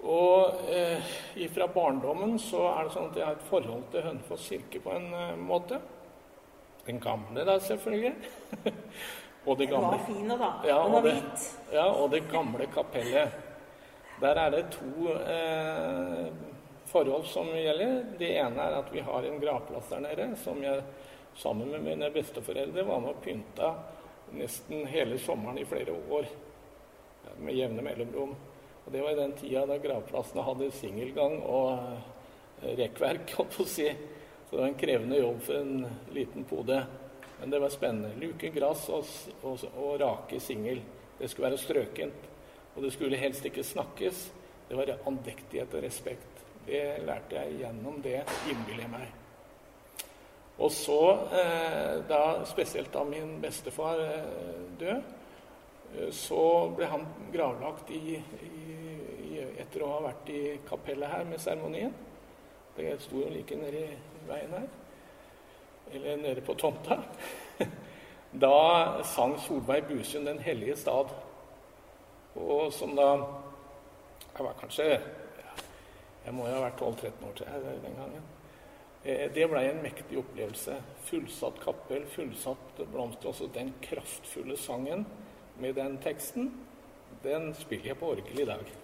Og 0.00 0.64
eh, 0.72 1.12
fra 1.52 1.66
barndommen 1.74 2.38
så 2.40 2.64
er 2.70 2.86
det 2.86 2.94
sånn 2.94 3.10
at 3.10 3.20
jeg 3.20 3.26
har 3.26 3.36
et 3.36 3.48
forhold 3.50 3.88
til 3.92 4.06
Hønefoss 4.06 4.48
kirke 4.48 4.80
på 4.80 4.94
en 4.94 5.10
måte. 5.42 5.80
Den 6.86 7.02
gamle, 7.04 7.44
da, 7.44 7.58
selvfølgelig. 7.60 8.14
og 9.48 9.58
det 9.58 9.66
gamle, 9.70 9.90
Den 9.90 9.98
var 9.98 10.06
fin, 10.06 10.28
da. 10.28 10.52
Ja, 10.68 10.78
Den 10.82 10.92
var 10.92 11.04
hvit. 11.06 11.44
Ja, 11.72 11.86
og 11.88 12.10
det 12.10 12.20
gamle 12.30 12.66
kapellet. 12.74 13.44
Der 14.20 14.40
er 14.42 14.50
det 14.50 14.64
to 14.74 15.12
eh, 15.14 16.26
forhold 16.90 17.24
som 17.30 17.48
gjelder. 17.54 18.02
Det 18.18 18.32
ene 18.40 18.64
er 18.64 18.80
at 18.80 18.90
vi 18.92 19.00
har 19.06 19.24
en 19.24 19.40
gravplass 19.40 19.92
der 19.92 20.02
nede 20.04 20.28
som 20.42 20.60
jeg 20.62 20.82
sammen 21.38 21.70
med 21.70 21.84
mine 21.86 22.10
besteforeldre 22.10 22.82
var 22.82 23.00
med 23.00 23.14
og 23.14 23.22
pynta 23.22 23.72
nesten 24.34 24.86
hele 24.90 25.18
sommeren 25.22 25.58
i 25.58 25.66
flere 25.68 25.94
år. 26.10 26.28
Med 27.38 27.54
jevne 27.54 27.82
mellomrom. 27.82 28.34
Og 28.84 28.92
Det 28.92 29.02
var 29.04 29.10
i 29.12 29.20
den 29.20 29.32
tida 29.38 29.66
da 29.68 29.76
gravplassene 29.78 30.42
hadde 30.42 30.70
singelgang 30.74 31.38
og 31.44 31.72
eh, 31.78 32.74
rekkverk, 32.82 33.36
holdt 33.38 33.56
på 33.56 33.66
å 33.66 33.70
si. 33.70 33.88
Så 34.48 34.56
det 34.56 34.62
var 34.62 34.70
en 34.70 34.80
krevende 34.80 35.18
jobb 35.20 35.42
for 35.44 35.60
en 35.60 35.86
liten 36.16 36.46
pode. 36.48 36.80
Men 37.40 37.50
det 37.50 37.60
var 37.62 37.74
spennende. 37.74 38.14
Luke 38.18 38.50
grass 38.54 38.88
og, 38.88 39.06
og, 39.42 39.62
og 39.76 40.00
rake 40.00 40.40
singel. 40.42 40.82
Det 41.18 41.30
skulle 41.30 41.50
være 41.50 41.62
strøkent. 41.62 42.26
Og 42.74 42.82
det 42.82 42.92
skulle 42.94 43.18
helst 43.18 43.46
ikke 43.46 43.64
snakkes. 43.66 44.26
Det 44.68 44.76
var 44.76 44.98
andektighet 45.06 45.74
og 45.74 45.82
respekt. 45.82 46.44
Det 46.66 46.82
lærte 47.06 47.38
jeg 47.38 47.62
gjennom 47.62 48.02
det, 48.04 48.20
innbiller 48.50 48.84
jeg 48.84 48.92
meg. 48.92 49.14
Og 50.58 50.72
så, 50.74 51.00
eh, 51.38 51.94
da, 52.08 52.44
spesielt 52.46 52.92
da 52.92 53.04
min 53.06 53.38
bestefar 53.40 54.02
eh, 54.02 54.58
død, 54.78 55.02
eh, 55.94 56.10
så 56.10 56.42
ble 56.76 56.90
han 56.90 57.06
gravlagt 57.32 57.92
i, 57.94 58.18
i, 58.18 58.66
i, 59.30 59.38
etter 59.62 59.86
å 59.86 59.92
ha 59.94 60.02
vært 60.10 60.32
i 60.34 60.42
kapellet 60.68 61.14
her 61.14 61.24
med 61.30 61.40
seremonien. 61.40 61.94
Det 62.76 62.90
sto 63.06 63.22
jo 63.22 63.30
like 63.32 63.56
nede 63.58 63.86
i 63.86 64.26
veien 64.28 64.58
her. 64.58 64.68
Eller 65.92 66.16
nede 66.16 66.40
på 66.40 66.54
tomta. 66.54 67.02
Da 68.28 69.00
sang 69.08 69.38
Solveig 69.40 69.86
Busund 69.88 70.26
'Den 70.26 70.38
hellige 70.38 70.76
stad'. 70.76 71.14
Og 72.36 72.72
som 72.72 72.96
da 72.96 73.24
Jeg 74.36 74.44
var 74.44 74.54
kanskje 74.60 75.00
jeg 76.28 76.34
må 76.36 76.44
jo 76.44 76.58
ha 76.58 76.64
vært 76.66 76.82
12-13 76.82 77.24
år 77.24 77.36
til 77.38 77.46
den 77.86 77.94
gangen. 77.96 78.24
Eh, 79.04 79.30
det 79.32 79.46
ble 79.48 79.62
en 79.64 79.78
mektig 79.80 80.18
opplevelse. 80.20 80.74
Fullsatt 81.08 81.60
kappel, 81.62 82.02
fullsatt 82.12 82.82
blomster. 82.92 83.30
Også 83.30 83.48
den 83.54 83.70
kraftfulle 83.80 84.56
sangen 84.60 85.06
med 85.56 85.78
den 85.78 85.96
teksten, 86.04 86.50
den 87.22 87.54
spiller 87.56 87.94
jeg 87.94 87.98
på 87.98 88.10
orgel 88.12 88.42
i 88.42 88.46
dag. 88.50 88.74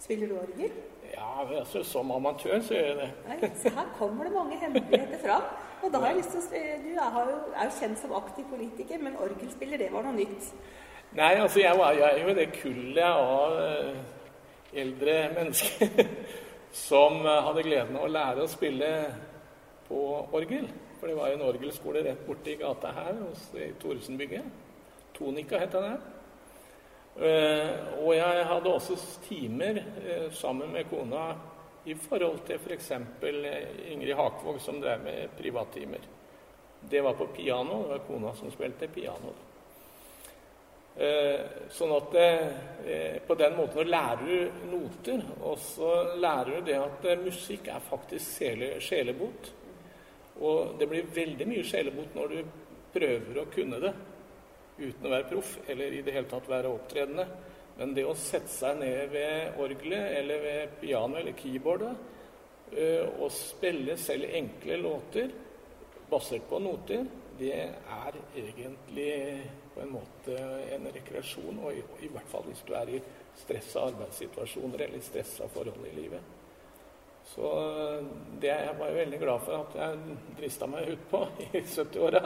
Spiller 0.00 0.32
du 0.32 0.38
orgel? 0.40 0.72
Ja, 1.12 1.44
altså, 1.58 1.82
som 1.84 2.10
amatør 2.16 2.62
så 2.64 2.74
gjør 2.78 2.88
jeg 2.88 2.96
det. 3.02 3.10
Nei, 3.28 3.50
så 3.60 3.74
her 3.76 3.92
kommer 3.98 4.24
det 4.24 4.32
mange 4.38 4.60
hemmeligheter 4.62 5.20
fram. 5.26 5.50
Og 5.82 5.92
da 5.92 6.00
har 6.02 6.12
jeg 6.12 6.20
lyst 6.20 6.34
til 6.34 6.40
å 6.40 6.62
Du 6.84 6.90
er, 6.92 7.30
jo, 7.30 7.36
er 7.56 7.68
jo 7.68 7.76
kjent 7.78 8.00
som 8.02 8.12
aktiv 8.18 8.44
politiker, 8.50 9.00
men 9.00 9.16
orgelspiller, 9.16 9.80
det 9.80 9.88
var 9.92 10.04
noe 10.04 10.16
nytt? 10.18 10.50
Nei, 11.16 11.32
altså 11.40 11.62
jeg, 11.62 11.78
var, 11.78 11.96
jeg 11.96 12.18
er 12.20 12.28
jo 12.28 12.34
det 12.36 12.46
kullet 12.54 13.06
av 13.06 13.56
eh, 13.64 13.96
eldre 14.82 15.16
mennesker 15.34 16.04
som 16.86 17.24
eh, 17.24 17.40
hadde 17.48 17.64
gleden 17.66 17.98
av 17.98 18.06
å 18.06 18.12
lære 18.12 18.44
å 18.44 18.50
spille 18.50 18.92
på 19.88 20.04
orgel. 20.36 20.68
For 21.00 21.08
det 21.08 21.16
var 21.16 21.32
jo 21.32 21.38
en 21.38 21.48
orgelskole 21.48 22.04
rett 22.04 22.26
borti 22.28 22.58
gata 22.60 22.92
her 22.94 23.16
hos 23.24 23.48
Thoresenbygget. 23.80 24.50
Tonika 25.16 25.58
het 25.62 25.72
den 25.72 25.88
her. 25.88 26.02
Og 28.04 28.12
jeg 28.14 28.44
hadde 28.48 28.70
også 28.70 28.94
timer 29.24 29.80
sammen 30.36 30.70
med 30.76 30.86
kona 30.92 31.24
i 31.84 31.94
forhold 31.94 32.42
til 32.46 32.58
f.eks. 32.60 32.90
For 33.20 33.46
Ingrid 33.90 34.16
Hakvåg, 34.16 34.60
som 34.60 34.80
drev 34.80 35.04
med 35.04 35.36
privattimer. 35.38 36.08
Det 36.80 37.00
var 37.00 37.14
på 37.16 37.26
piano. 37.36 37.82
Det 37.82 37.88
var 37.88 38.04
kona 38.08 38.34
som 38.34 38.52
spilte 38.52 38.88
piano. 38.88 39.32
Eh, 41.00 41.40
sånn 41.72 41.92
at 41.96 42.12
det, 42.12 43.20
på 43.24 43.36
den 43.38 43.54
måten 43.56 43.88
lærer 43.88 44.24
du 44.26 44.66
noter, 44.72 45.22
og 45.40 45.56
så 45.62 45.92
lærer 46.20 46.58
du 46.58 46.66
det 46.66 46.76
at 46.76 47.06
eh, 47.08 47.22
musikk 47.22 47.70
er 47.72 47.86
faktisk 47.86 48.42
sjelebot. 48.84 49.52
Og 50.40 50.74
det 50.80 50.88
blir 50.90 51.08
veldig 51.14 51.46
mye 51.48 51.64
sjelebot 51.64 52.16
når 52.16 52.34
du 52.34 52.40
prøver 52.92 53.38
å 53.40 53.48
kunne 53.52 53.78
det 53.80 53.92
uten 54.80 55.06
å 55.06 55.12
være 55.12 55.28
proff 55.28 55.56
eller 55.68 55.94
i 55.94 56.02
det 56.04 56.14
hele 56.14 56.28
tatt 56.28 56.48
være 56.48 56.72
opptredende. 56.72 57.26
Men 57.80 57.94
det 57.96 58.04
å 58.04 58.16
sette 58.18 58.52
seg 58.52 58.76
ned 58.82 59.08
ved 59.14 59.60
orgelet 59.64 60.18
eller 60.20 60.42
ved 60.44 60.74
pianoet 60.82 61.22
eller 61.22 61.38
keyboardet 61.38 62.08
og 63.18 63.32
spille 63.34 63.96
selv 63.98 64.28
enkle 64.36 64.76
låter 64.78 65.32
basert 66.10 66.44
på 66.50 66.58
noter, 66.62 67.06
det 67.38 67.54
er 67.56 68.18
egentlig 68.36 69.14
på 69.74 69.80
en 69.80 69.94
måte 69.94 70.36
en 70.74 70.88
rekreasjon, 70.92 71.62
og 71.64 71.72
i, 71.72 72.10
hvert 72.10 72.28
fall 72.28 72.44
hvis 72.50 72.62
du 72.66 72.74
er 72.76 72.92
i 72.92 73.00
stressa 73.40 73.86
arbeidssituasjoner 73.88 74.84
eller 74.86 75.04
stressa 75.04 75.48
forhold 75.54 75.86
i 75.88 75.94
livet. 75.96 76.36
Så 77.30 77.46
det 78.42 78.50
er 78.50 78.66
jeg 78.66 78.78
bare 78.80 78.98
veldig 78.98 79.20
glad 79.22 79.44
for 79.46 79.60
at 79.60 79.76
jeg 79.78 80.18
drista 80.40 80.68
meg 80.68 80.92
utpå 80.96 81.22
i 81.46 81.62
70-åra, 81.62 82.22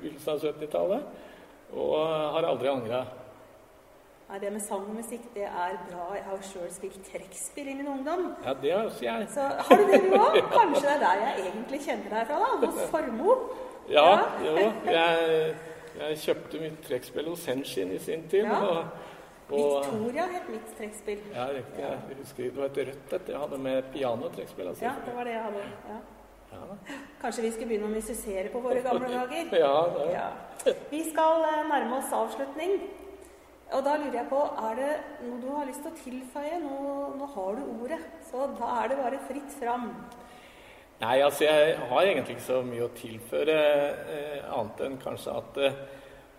begynnelsen 0.00 0.32
av 0.32 0.48
70-tallet, 0.48 1.14
og 1.76 1.96
har 2.36 2.48
aldri 2.48 2.72
angra. 2.72 3.04
Nei, 4.28 4.38
Det 4.42 4.52
med 4.52 4.60
sang 4.60 4.82
og 4.82 4.94
musikk 4.94 5.26
det 5.34 5.44
er 5.46 5.76
bra. 5.90 6.06
Jeg 6.16 6.24
har 6.26 6.40
sjøl 6.42 6.70
spilt 6.74 6.98
trekkspill 7.06 7.68
i 7.70 7.74
min 7.78 7.88
ungdom. 7.88 8.24
Ja, 8.44 8.54
det 8.62 8.72
har 8.72 8.88
også 8.88 9.04
jeg. 9.04 9.28
Så 9.30 9.40
Har 9.40 9.76
du 9.76 9.86
det, 9.92 10.00
du 10.02 10.16
òg? 10.26 10.38
Kanskje 10.50 10.82
det 10.82 10.94
er 10.96 11.04
der 11.04 11.22
jeg 11.22 11.44
egentlig 11.46 11.80
kjenner 11.84 12.16
deg 12.16 12.26
fra? 12.26 12.40
da, 12.42 12.66
Hos 12.66 12.90
Formoe? 12.90 13.36
Ja, 13.88 14.08
jo. 14.42 14.56
Jeg, 14.90 15.54
jeg 16.00 16.18
kjøpte 16.24 16.62
mitt 16.64 16.80
trekkspill 16.88 17.30
hos 17.30 17.46
Henshin 17.46 17.94
i 17.94 18.00
sin 18.02 18.26
tid. 18.28 18.50
Ja. 18.50 18.58
Og, 18.66 19.60
og, 19.60 19.86
Victoria 19.86 20.26
het 20.34 20.50
mitt 20.50 20.74
trekkspill. 20.78 21.22
Ja, 21.30 21.46
riktig. 21.54 21.86
Jeg 21.86 22.18
husker 22.18 22.42
Det 22.50 22.56
var 22.56 22.64
et 22.72 22.82
rødt 22.90 23.16
et 23.20 23.28
jeg 23.30 23.38
hadde 23.44 23.62
med 23.68 23.82
pianotrekkspill. 23.94 24.68
Altså. 24.74 24.84
Ja, 24.84 24.94
det 25.06 25.16
var 25.16 25.24
det 25.24 25.36
jeg 25.36 25.42
hadde. 25.42 25.64
Ja. 25.94 26.02
Ja. 26.56 26.76
Kanskje 27.20 27.42
vi 27.42 27.50
skulle 27.54 27.70
begynne 27.70 27.88
å 27.88 27.94
musisere 27.94 28.50
på 28.50 28.60
våre 28.64 28.82
gamle 28.82 29.08
dager? 29.12 29.54
ja, 29.64 29.74
ja. 30.10 30.28
Vi 30.90 31.02
skal 31.10 31.46
eh, 31.46 31.64
nærme 31.70 32.00
oss 32.00 32.14
avslutning. 32.14 32.80
Og 33.74 33.82
da 33.82 33.96
lurer 33.98 34.20
jeg 34.20 34.28
på, 34.30 34.38
er 34.62 34.76
det 34.78 34.92
noe 35.24 35.40
du 35.42 35.48
har 35.50 35.66
lyst 35.66 35.82
til 35.82 35.90
å 35.90 35.98
tilføye? 36.04 36.60
Nå, 36.62 36.76
nå 37.18 37.26
har 37.34 37.56
du 37.58 37.64
ordet, 37.80 37.98
så 38.28 38.46
da 38.58 38.70
er 38.82 38.92
det 38.92 38.98
bare 39.00 39.22
fritt 39.26 39.56
fram. 39.58 39.88
Nei, 41.00 41.16
altså 41.20 41.44
jeg 41.44 41.74
har 41.90 42.06
egentlig 42.06 42.36
ikke 42.36 42.46
så 42.46 42.62
mye 42.64 42.86
å 42.86 42.94
tilføre, 42.96 43.56
eh, 44.14 44.46
annet 44.54 44.78
enn 44.86 44.94
kanskje 45.02 45.34
at 45.42 45.58
eh, 45.66 45.80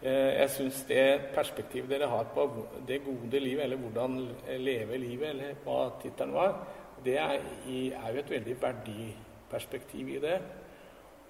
jeg 0.02 0.54
syns 0.56 0.80
det 0.90 1.04
perspektivet 1.36 1.92
dere 1.92 2.10
har 2.10 2.32
på 2.34 2.48
det 2.88 3.04
gode 3.06 3.42
livet, 3.44 3.66
eller 3.66 3.82
hvordan 3.84 4.18
leve 4.64 4.98
livet, 5.04 5.30
eller 5.36 5.60
hva 5.66 5.92
tittelen 6.02 6.34
var, 6.38 6.56
det 7.06 7.20
er, 7.22 7.44
i, 7.68 7.82
er, 7.92 8.08
jo 8.14 8.24
et 8.24 8.34
veldig 8.38 8.56
verdiperspektiv 8.62 10.16
i 10.16 10.22
det. 10.24 10.40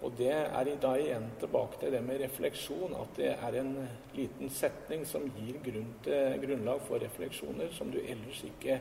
Og 0.06 0.14
det 0.14 0.30
er 0.30 0.70
da 0.78 0.92
igjen 1.00 1.26
tilbake 1.42 1.80
til 1.82 1.96
det 1.96 2.04
med 2.06 2.22
refleksjon, 2.22 2.94
at 3.00 3.16
det 3.18 3.32
er 3.34 3.56
en 3.58 3.72
liten 4.14 4.52
setning 4.54 5.06
som 5.10 5.26
gir 5.40 5.58
grunn 5.66 5.90
til, 6.06 6.38
grunnlag 6.44 6.84
for 6.86 7.02
refleksjoner 7.02 7.74
som 7.74 7.90
du 7.94 7.98
ellers 8.04 8.44
ikke 8.46 8.78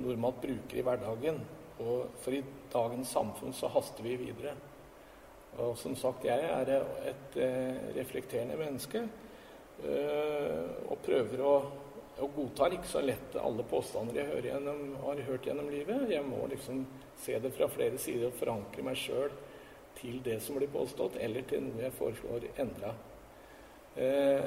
normalt 0.00 0.40
bruker 0.40 0.80
i 0.80 0.86
hverdagen. 0.86 1.42
Og 1.84 2.16
for 2.22 2.32
i 2.32 2.40
dagens 2.72 3.12
samfunn 3.12 3.52
så 3.56 3.68
haster 3.74 4.06
vi 4.06 4.16
videre. 4.22 4.56
Og 5.60 5.76
som 5.76 5.92
sagt, 6.00 6.24
jeg 6.24 6.48
er 6.48 6.70
et 7.10 7.36
eh, 7.36 7.92
reflekterende 7.98 8.56
menneske. 8.56 9.04
Eh, 9.84 10.68
og 10.88 11.00
prøver 11.04 11.44
å 11.44 11.54
og 12.22 12.34
godtar 12.36 12.74
ikke 12.76 12.86
så 12.86 13.00
lett 13.02 13.34
alle 13.40 13.64
påstander 13.66 14.18
jeg 14.20 14.42
gjennom, 14.46 14.82
har 15.00 15.22
hørt 15.26 15.46
gjennom 15.48 15.70
livet. 15.72 16.04
Jeg 16.12 16.22
må 16.26 16.44
liksom 16.50 16.84
se 17.18 17.38
det 17.40 17.50
fra 17.56 17.66
flere 17.72 17.98
sider 17.98 18.28
og 18.28 18.36
forankre 18.38 18.84
meg 18.86 19.00
sjøl 19.00 19.32
til 20.02 20.20
det 20.24 20.40
som 20.42 20.58
blir 20.58 20.70
påstått, 20.72 21.16
eller 21.20 21.46
til 21.48 21.62
noe 21.66 21.84
jeg 21.84 21.94
foreslår 21.96 22.48
endra. 22.62 22.92
Eh, 23.96 24.44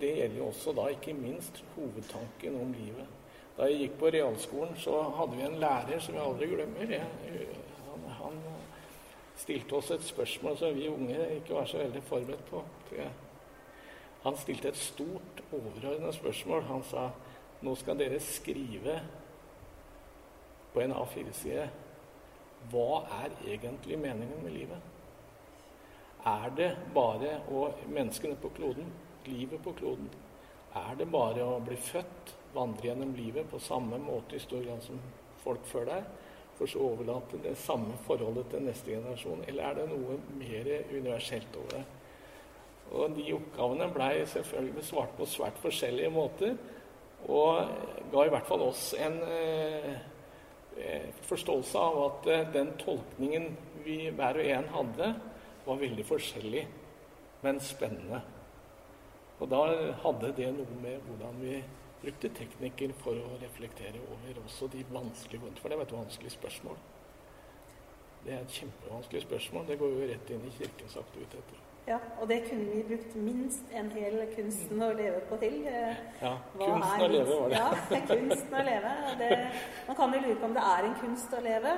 det 0.00 0.12
gjelder 0.16 0.38
jo 0.38 0.48
også 0.50 0.74
da 0.76 0.88
ikke 0.92 1.14
minst 1.16 1.62
hovedtanken 1.74 2.58
om 2.60 2.72
livet. 2.76 3.12
Da 3.56 3.70
jeg 3.70 3.86
gikk 3.86 3.94
på 4.00 4.10
realskolen, 4.12 4.74
så 4.76 4.98
hadde 5.16 5.38
vi 5.38 5.46
en 5.46 5.60
lærer 5.60 6.00
som 6.04 6.14
jeg 6.14 6.24
aldri 6.24 6.48
glemmer. 6.50 6.90
Jeg, 6.92 7.46
han, 7.88 8.10
han, 8.20 8.42
stilte 9.36 9.76
oss 9.76 9.90
et 9.92 10.04
spørsmål 10.04 10.56
som 10.56 10.76
vi 10.76 10.88
unge 10.88 11.16
ikke 11.38 11.56
var 11.56 11.66
så 11.68 11.80
veldig 11.82 12.02
forberedt 12.08 12.44
på. 12.50 12.62
Han 14.22 14.36
stilte 14.40 14.68
et 14.68 14.80
stort, 14.80 15.42
overordna 15.52 16.12
spørsmål. 16.12 16.62
Han 16.70 16.84
sa 16.88 17.10
nå 17.64 17.74
skal 17.80 17.98
dere 18.00 18.20
skrive 18.20 19.00
på 20.74 20.82
en 20.84 20.92
A4-side 20.92 21.68
hva 22.70 23.02
er 23.22 23.34
egentlig 23.46 23.98
meningen 24.00 24.42
med 24.42 24.54
livet? 24.54 24.92
Er 26.26 26.50
det 26.58 26.70
bare 26.94 27.40
å 27.52 27.68
Menneskene 27.86 28.38
på 28.42 28.50
kloden, 28.56 28.88
livet 29.26 29.62
på 29.62 29.74
kloden, 29.78 30.08
er 30.76 30.96
det 30.98 31.06
bare 31.10 31.44
å 31.44 31.60
bli 31.64 31.76
født, 31.80 32.34
vandre 32.54 32.90
gjennom 32.90 33.14
livet 33.16 33.48
på 33.50 33.60
samme 33.62 33.98
måte 34.00 34.36
i 34.36 34.42
stor 34.42 34.64
grad 34.64 34.82
som 34.84 34.98
folk 35.42 35.64
før 35.68 35.86
deg, 35.90 36.08
for 36.56 36.70
så 36.72 36.80
overlate 36.80 37.38
det 37.44 37.54
samme 37.60 37.96
forholdet 38.06 38.50
til 38.52 38.64
neste 38.64 38.94
generasjon? 38.94 39.44
Eller 39.46 39.70
er 39.70 39.78
det 39.78 39.86
noe 39.92 40.18
mer 40.40 40.70
universelt 40.90 41.60
over 41.60 41.78
det? 41.78 41.84
Og 42.96 43.16
de 43.16 43.30
oppgavene 43.34 43.88
blei 43.94 44.12
selvfølgelig 44.30 44.84
svart 44.86 45.16
på 45.18 45.28
svært 45.28 45.62
forskjellige 45.62 46.12
måter, 46.14 46.58
og 47.26 48.12
ga 48.12 48.26
i 48.26 48.30
hvert 48.34 48.46
fall 48.46 48.68
oss 48.68 48.92
en 48.98 49.18
eh 49.26 49.96
forståelse 51.26 51.78
av 51.78 51.98
at 52.04 52.26
eh, 52.32 52.48
den 52.52 52.72
tolkningen 52.80 53.50
vi 53.84 54.10
hver 54.10 54.40
og 54.40 54.50
en 54.52 54.68
hadde, 54.74 55.10
var 55.66 55.80
veldig 55.80 56.04
forskjellig, 56.06 56.64
men 57.42 57.60
spennende. 57.62 58.20
Og 59.40 59.50
da 59.52 59.62
hadde 60.04 60.32
det 60.36 60.50
noe 60.56 60.78
med 60.80 61.02
hvordan 61.08 61.40
vi 61.42 61.58
brukte 62.00 62.30
teknikker 62.36 62.94
for 63.02 63.18
å 63.18 63.38
reflektere 63.40 64.00
over 64.04 64.42
også 64.44 64.68
de 64.72 64.84
vanskelige 64.92 65.56
For 65.60 65.68
det 65.72 65.80
var 65.80 65.88
et 65.88 65.96
vanskelig 65.96 66.32
spørsmål. 66.36 66.78
Det 68.24 68.34
er 68.34 68.42
et 68.42 68.58
kjempevanskelig 68.60 69.22
spørsmål. 69.22 69.66
Det 69.68 69.78
går 69.80 69.94
jo 69.94 70.10
rett 70.10 70.34
inn 70.34 70.46
i 70.46 70.54
kirkens 70.58 70.96
aktiviteter. 71.02 71.65
Ja, 71.86 72.00
og 72.20 72.26
det 72.28 72.40
kunne 72.48 72.64
vi 72.66 72.80
brukt 72.82 73.12
minst 73.14 73.68
en 73.70 73.92
hel 73.94 74.16
kunsten 74.32 74.80
å 74.82 74.88
leve 74.98 75.20
på 75.28 75.36
til. 75.38 75.60
Ja, 76.18 76.32
kunsten 76.58 77.04
å 77.04 77.10
leve 77.12 77.36
var 77.36 77.52
det. 77.52 77.60
Ja, 77.60 78.00
kunsten 78.08 78.56
å 78.58 78.64
leve. 78.66 78.94
Det, 79.20 79.28
man 79.86 79.98
kan 80.00 80.16
jo 80.16 80.22
lure 80.24 80.40
på 80.40 80.48
om 80.48 80.56
det 80.56 80.64
er 80.72 80.88
en 80.88 80.96
kunst 80.98 81.36
å 81.38 81.44
leve. 81.44 81.76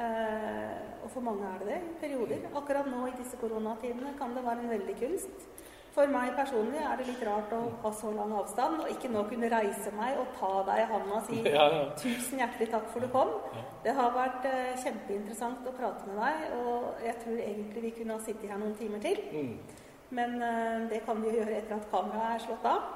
Eh, 0.00 0.76
og 1.02 1.10
for 1.10 1.26
mange 1.26 1.48
er 1.48 1.64
det 1.64 1.66
det 1.72 1.80
i 1.80 1.96
perioder. 2.04 2.46
Akkurat 2.62 2.86
nå 2.92 3.08
i 3.08 3.16
disse 3.18 3.40
koronatidene 3.40 4.14
kan 4.20 4.36
det 4.36 4.46
være 4.46 4.62
en 4.62 4.72
veldig 4.76 4.96
kunst. 5.02 5.50
For 5.94 6.06
meg 6.06 6.36
personlig 6.38 6.78
er 6.86 7.00
det 7.00 7.08
litt 7.08 7.22
rart 7.26 7.50
å 7.56 7.60
ha 7.82 7.90
så 7.98 8.12
lang 8.14 8.30
avstand 8.38 8.84
og 8.84 8.92
ikke 8.92 9.10
nå 9.10 9.24
kunne 9.26 9.50
reise 9.50 9.90
meg 9.96 10.20
og 10.20 10.28
ta 10.38 10.50
deg 10.68 10.84
i 10.84 10.86
hånda 10.92 11.16
og 11.18 11.26
si 11.26 11.40
ja, 11.56 11.66
ja. 11.74 11.82
'tusen 11.98 12.42
hjertelig 12.42 12.70
takk 12.70 12.86
for 12.92 13.02
du 13.02 13.10
kom'. 13.10 13.32
Ja. 13.56 13.64
Det 13.84 13.94
har 13.98 14.14
vært 14.14 14.46
eh, 14.46 14.78
kjempeinteressant 14.84 15.66
å 15.66 15.74
prate 15.74 16.06
med 16.06 16.20
deg, 16.20 16.54
og 16.60 17.02
jeg 17.06 17.16
tror 17.24 17.42
egentlig 17.42 17.82
vi 17.86 17.92
kunne 17.98 18.16
ha 18.18 18.22
sittet 18.22 18.52
her 18.52 18.60
noen 18.60 18.76
timer 18.78 19.02
til. 19.02 19.18
Mm. 19.34 19.54
Men 20.20 20.42
eh, 20.42 20.78
det 20.92 21.02
kan 21.06 21.22
vi 21.24 21.34
gjøre 21.38 21.58
etter 21.58 21.78
at 21.78 21.90
kameraet 21.90 22.36
er 22.36 22.44
slått 22.46 22.70
av. 22.70 22.86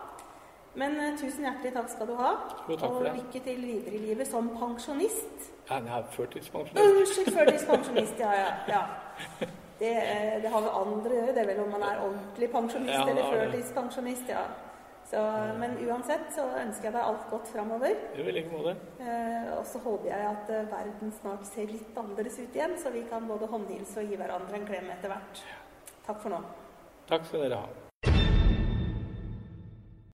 Men 0.79 0.97
eh, 1.01 1.19
tusen 1.19 1.49
hjertelig 1.49 1.75
takk 1.75 1.91
skal 1.97 2.13
du 2.13 2.15
ha. 2.21 2.31
Jo, 2.69 2.79
og 2.91 3.03
lykke 3.09 3.43
til 3.49 3.67
videre 3.73 3.99
i 3.99 4.05
livet 4.07 4.31
som 4.31 4.53
pensjonist. 4.55 5.51
Ja, 5.67 5.81
jeg 5.81 5.93
er 5.99 6.09
førtidspensjonist. 6.15 7.03
Unnskyld, 7.03 7.35
førtidspensjonist. 7.41 8.23
Ja, 8.23 8.33
ja. 8.39 8.57
ja. 8.71 9.51
Det, 9.79 9.91
eh, 9.91 10.37
det, 10.43 10.51
har 10.53 10.63
vel 10.63 10.77
andre 10.83 11.11
å 11.11 11.19
gjøre. 11.19 11.35
Det 11.35 11.43
er 11.43 11.51
vel 11.51 11.65
om 11.65 11.73
man 11.75 11.87
er 11.87 12.05
ordentlig 12.05 12.51
pensjonist 12.53 12.95
ja, 12.95 13.09
eller 13.11 13.33
førtidspensjonist. 13.33 14.31
ja. 14.31 14.45
Så, 15.05 15.21
men 15.61 15.77
uansett 15.85 16.31
så 16.33 16.47
ønsker 16.63 16.89
jeg 16.89 16.95
deg 16.97 17.03
alt 17.05 17.27
godt 17.31 17.51
framover. 17.53 17.99
Eh, 19.05 19.51
og 19.59 19.67
så 19.69 19.83
håper 19.85 20.11
jeg 20.11 20.31
at 20.31 20.51
uh, 20.51 20.65
verden 20.73 21.13
snart 21.21 21.45
ser 21.51 21.69
litt 21.69 22.01
annerledes 22.01 22.41
ut 22.41 22.57
igjen, 22.57 22.79
så 22.81 22.95
vi 22.95 23.05
kan 23.11 23.29
både 23.29 23.51
håndhilse 23.53 24.01
og 24.01 24.11
gi 24.11 24.21
hverandre 24.21 24.59
en 24.59 24.69
klem 24.73 24.93
etter 24.97 25.13
hvert. 25.13 25.47
Takk 26.09 26.23
for 26.25 26.33
nå. 26.33 26.45
Takk 27.11 27.29
skal 27.29 27.45
dere 27.45 27.65
ha. 27.67 27.84